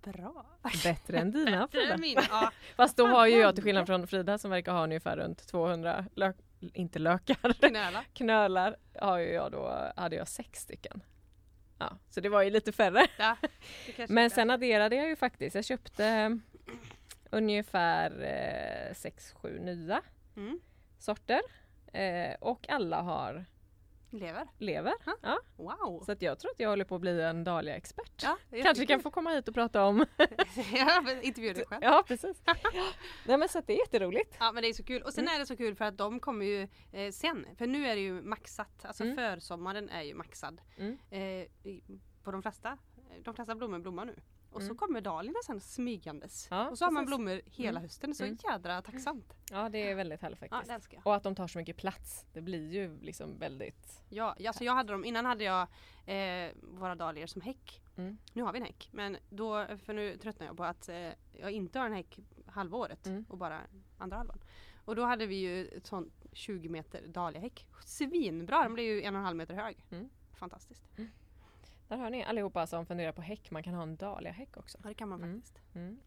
Bra! 0.01 0.45
Bättre 0.83 1.17
än 1.19 1.31
dina 1.31 1.51
Bättre 1.67 1.79
Frida. 1.79 1.93
än 1.93 2.01
min. 2.01 2.17
Ja. 2.29 2.51
Fast 2.75 2.97
då 2.97 3.07
har 3.07 3.27
ju 3.27 3.37
jag 3.37 3.55
till 3.55 3.63
skillnad 3.63 3.85
från 3.87 4.07
Frida 4.07 4.37
som 4.37 4.51
verkar 4.51 4.71
ha 4.73 4.83
ungefär 4.83 5.17
runt 5.17 5.47
200 5.47 6.05
lök, 6.15 6.35
inte 6.73 6.99
lökar, 6.99 7.53
Knöla. 7.53 8.03
knölar 8.13 8.75
har 8.99 9.19
jag 9.19 9.51
då, 9.51 9.91
hade 9.95 10.15
jag 10.15 10.27
sex 10.27 10.59
stycken. 10.59 11.01
Ja, 11.79 11.97
så 12.09 12.21
det 12.21 12.29
var 12.29 12.41
ju 12.41 12.49
lite 12.49 12.71
färre. 12.71 13.07
Ja, 13.17 13.37
Men 14.07 14.29
sen 14.29 14.49
adderade 14.51 14.95
jag 14.95 15.07
ju 15.07 15.15
faktiskt, 15.15 15.55
jag 15.55 15.65
köpte 15.65 16.39
ungefär 17.29 18.11
eh, 18.23 18.93
sex, 18.93 19.31
sju 19.33 19.59
nya 19.59 20.01
Mm. 20.35 20.59
sorter. 20.99 21.41
Eh, 21.93 22.35
och 22.39 22.69
alla 22.69 23.01
har 23.01 23.45
Lever. 24.19 24.47
lever. 24.57 24.93
Ha. 25.05 25.15
Ja, 25.21 25.39
Wow! 25.55 26.03
så 26.05 26.11
att 26.11 26.21
jag 26.21 26.39
tror 26.39 26.51
att 26.51 26.59
jag 26.59 26.69
håller 26.69 26.85
på 26.85 26.95
att 26.95 27.01
bli 27.01 27.21
en 27.21 27.43
dahlia-expert. 27.43 28.23
Ja, 28.23 28.37
Kanske 28.63 28.85
kan 28.85 28.99
få 28.99 29.11
komma 29.11 29.29
hit 29.29 29.47
och 29.47 29.53
prata 29.53 29.83
om... 29.83 30.05
ja, 30.73 31.03
intervjua 31.21 31.53
dig 31.53 31.65
själv. 31.69 31.83
ja, 31.83 32.03
precis. 32.07 32.41
Nej 33.25 33.37
men 33.37 33.49
så 33.49 33.59
att 33.59 33.67
det 33.67 33.73
är 33.73 33.79
jätteroligt. 33.79 34.35
Ja 34.39 34.51
men 34.51 34.63
det 34.63 34.69
är 34.69 34.73
så 34.73 34.83
kul. 34.83 35.01
Och 35.01 35.13
sen 35.13 35.23
Mm. 35.23 35.35
är 35.35 35.39
det 35.39 35.45
så 35.45 35.57
kul 35.57 35.75
för 35.75 35.85
att 35.85 35.97
de 35.97 36.19
kommer 36.19 36.45
ju 36.45 36.67
eh, 36.91 37.11
sen. 37.11 37.45
För 37.57 37.67
nu 37.67 37.87
är 37.87 37.95
det 37.95 38.01
ju 38.01 38.21
maxat. 38.21 38.85
Alltså 38.85 39.03
Mm. 39.03 39.15
försommaren 39.15 39.89
är 39.89 40.01
ju 40.03 40.13
maxad. 40.13 40.61
Mm. 40.77 40.97
Eh, 41.09 41.47
på 42.23 42.31
de 42.31 42.41
flesta. 42.41 42.77
De 43.23 43.33
flesta 43.33 43.55
blommor 43.55 43.79
blommar 43.79 44.05
nu. 44.05 44.15
Och 44.51 44.61
så 44.61 44.65
Mm. 44.67 44.77
kommer 44.77 45.01
dahliorna 45.01 45.39
sen 45.45 45.61
smygandes. 45.61 46.47
Ja, 46.51 46.69
och 46.69 46.77
så 46.77 46.85
har 46.85 46.91
man 46.91 47.05
blommor 47.05 47.41
hela 47.45 47.69
Mm. 47.79 47.81
hösten. 47.81 48.15
Så 48.15 48.23
Mm. 48.23 48.37
jädra 48.43 48.81
tacksamt. 48.81 49.33
Ja, 49.51 49.69
det 49.69 49.89
är 49.89 49.95
väldigt 49.95 50.21
härligt 50.21 50.39
Ja 50.41 50.57
faktiskt. 50.63 50.93
jag. 50.93 51.07
Och 51.07 51.15
att 51.15 51.23
de 51.23 51.35
tar 51.35 51.47
så 51.47 51.57
mycket 51.57 51.77
plats. 51.77 52.25
Det 52.33 52.41
blir 52.41 52.73
ju 52.73 52.99
liksom 53.01 53.39
väldigt... 53.39 54.03
Ja, 54.09 54.35
alltså 54.47 54.63
jag 54.63 54.73
hade 54.73 54.91
dem, 54.91 55.05
innan 55.05 55.25
hade 55.25 55.43
jag 55.43 55.67
eh, 56.05 56.51
våra 56.61 56.95
dahlior 56.95 57.25
som 57.27 57.41
häck. 57.41 57.81
Mm. 57.97 58.17
Nu 58.33 58.41
har 58.43 58.53
vi 58.53 58.59
en 58.59 58.65
häck. 58.65 58.89
Men 58.91 59.17
då, 59.29 59.65
för 59.85 59.93
nu 59.93 60.17
tröttnar 60.17 60.47
jag 60.47 60.57
på 60.57 60.63
att 60.63 60.89
eh, 60.89 61.09
jag 61.33 61.51
inte 61.51 61.79
har 61.79 61.85
en 61.85 61.93
häck 61.93 62.19
halva 62.45 62.77
året 62.77 63.07
Mm. 63.07 63.25
och 63.29 63.37
bara 63.37 63.61
andra 63.97 64.17
halvan. 64.17 64.39
Och 64.85 64.95
då 64.95 65.03
hade 65.03 65.25
vi 65.25 65.35
ju 65.35 65.67
ett 65.67 65.87
sånt 65.87 66.25
20 66.33 66.69
meter 66.69 67.07
dahliahäck. 67.07 67.67
Svinbra! 67.85 68.63
Den 68.63 68.73
blev 68.73 68.85
ju 68.85 69.01
en 69.01 69.15
och 69.15 69.19
en 69.19 69.25
halv 69.25 69.37
meter 69.37 69.53
hög. 69.53 69.77
Mm. 69.91 70.09
Fantastiskt. 70.33 70.83
Där 71.87 71.97
hör 71.97 72.09
ni 72.09 72.23
allihopa 72.23 72.67
som 72.67 72.85
funderar 72.85 73.11
på 73.11 73.21
häck. 73.21 73.51
Man 73.51 73.63
kan 73.63 73.73
ha 73.73 73.83
en 73.83 73.95
dahliahäck 73.95 74.57
också. 74.57 74.77
Ja 74.83 74.87
det 74.89 74.93
kan 74.95 75.09
man 75.09 75.23
Mm. 75.23 75.41
faktiskt. 75.41 75.61
Mm. 75.75 75.99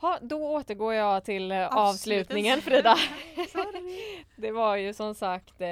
Ha, 0.00 0.18
då 0.22 0.52
återgår 0.54 0.94
jag 0.94 1.24
till 1.24 1.52
eh, 1.52 1.66
avslutningen 1.66 2.60
Frida. 2.60 2.96
Det 4.36 4.50
var 4.50 4.76
ju 4.76 4.94
som 4.94 5.14
sagt 5.14 5.60
eh, 5.60 5.66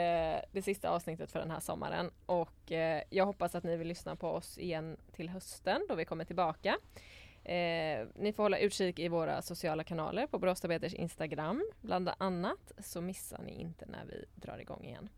det 0.53 0.63
sista 0.65 0.91
avsnittet 0.91 1.33
för 1.33 1.39
den 1.39 1.51
här 1.51 1.61
sommaren 1.61 2.11
och 2.27 2.73
eh, 2.73 3.03
jag 3.11 3.27
hoppas 3.27 3.55
att 3.55 3.65
ni 3.65 3.77
vill 3.77 3.89
lyssna 3.89 4.17
på 4.17 4.29
oss 4.31 4.59
igen 4.59 4.97
till 5.13 5.29
hösten 5.29 5.87
då 5.89 5.95
vi 5.95 6.05
kommer 6.05 6.25
tillbaka. 6.25 6.77
Eh, 7.45 8.07
ni 8.15 8.33
får 8.37 8.43
hålla 8.43 8.59
utkik 8.59 8.99
i 8.99 9.09
våra 9.09 9.43
sociala 9.43 9.85
kanaler 9.85 10.27
på 10.27 10.39
Boråstabeters 10.39 10.95
Instagram 10.95 11.65
bland 11.81 12.11
annat 12.19 12.73
så 12.79 13.01
missar 13.01 13.43
ni 13.43 13.61
inte 13.61 13.87
när 13.87 14.05
vi 14.05 14.25
drar 14.35 14.59
igång 14.59 14.85
igen. 14.85 15.09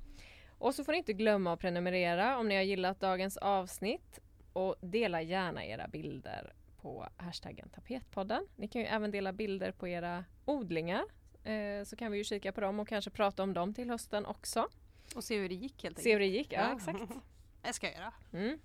Och 0.59 0.75
så 0.75 0.85
får 0.85 0.93
ni 0.93 0.99
inte 0.99 1.13
glömma 1.13 1.53
att 1.53 1.61
prenumerera 1.61 2.39
om 2.39 2.49
ni 2.49 2.57
har 2.57 2.63
gillat 2.63 3.01
dagens 3.01 3.37
avsnitt 3.37 4.19
och 4.53 4.77
dela 4.81 5.23
gärna 5.23 5.65
era 5.65 5.89
bilder 5.89 6.53
på 6.81 7.09
hashtaggen 7.17 7.69
tapetpodden. 7.69 8.47
Ni 8.57 8.69
kan 8.69 8.83
ju 8.83 8.87
även 8.87 9.11
dela 9.11 9.33
bilder 9.33 9.73
på 9.73 9.89
era 9.89 10.25
odlingar 10.45 11.05
eh, 11.45 11.85
så 11.85 11.97
kan 11.97 12.13
vi 12.13 12.19
ju 12.19 12.25
kika 12.25 12.53
på 12.53 12.61
dem 12.61 12.81
och 12.81 12.89
kanske 12.89 13.11
prata 13.11 13.43
om 13.43 13.55
dem 13.55 13.75
till 13.75 13.91
hösten 13.91 14.27
också. 14.27 14.69
Och 15.17 15.25
se 15.25 15.39
hur 15.39 15.49
det 15.49 15.55
gick 15.55 15.83
helt 15.83 15.99
Se 15.99 16.13
hur 16.13 16.21
enkelt. 16.21 16.33
det 16.33 16.39
gick, 16.39 16.53
ja 16.53 16.73
exakt. 16.77 17.15
Det 17.63 17.73
ska 17.73 17.87
jag 17.87 17.97
göra. 17.97 18.13
Mm. 18.33 18.59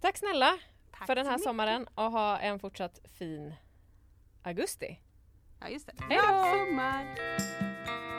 Tack 0.00 0.16
snälla 0.16 0.58
Tack 0.90 1.06
för 1.06 1.14
den 1.14 1.26
här 1.26 1.38
sommaren 1.38 1.86
och 1.94 2.12
ha 2.12 2.38
en 2.38 2.58
fortsatt 2.58 3.00
fin 3.04 3.54
augusti. 4.42 5.00
Ja 5.60 5.68
just 5.68 5.86
det. 5.86 5.92
Hej 6.08 6.18
då! 6.18 8.13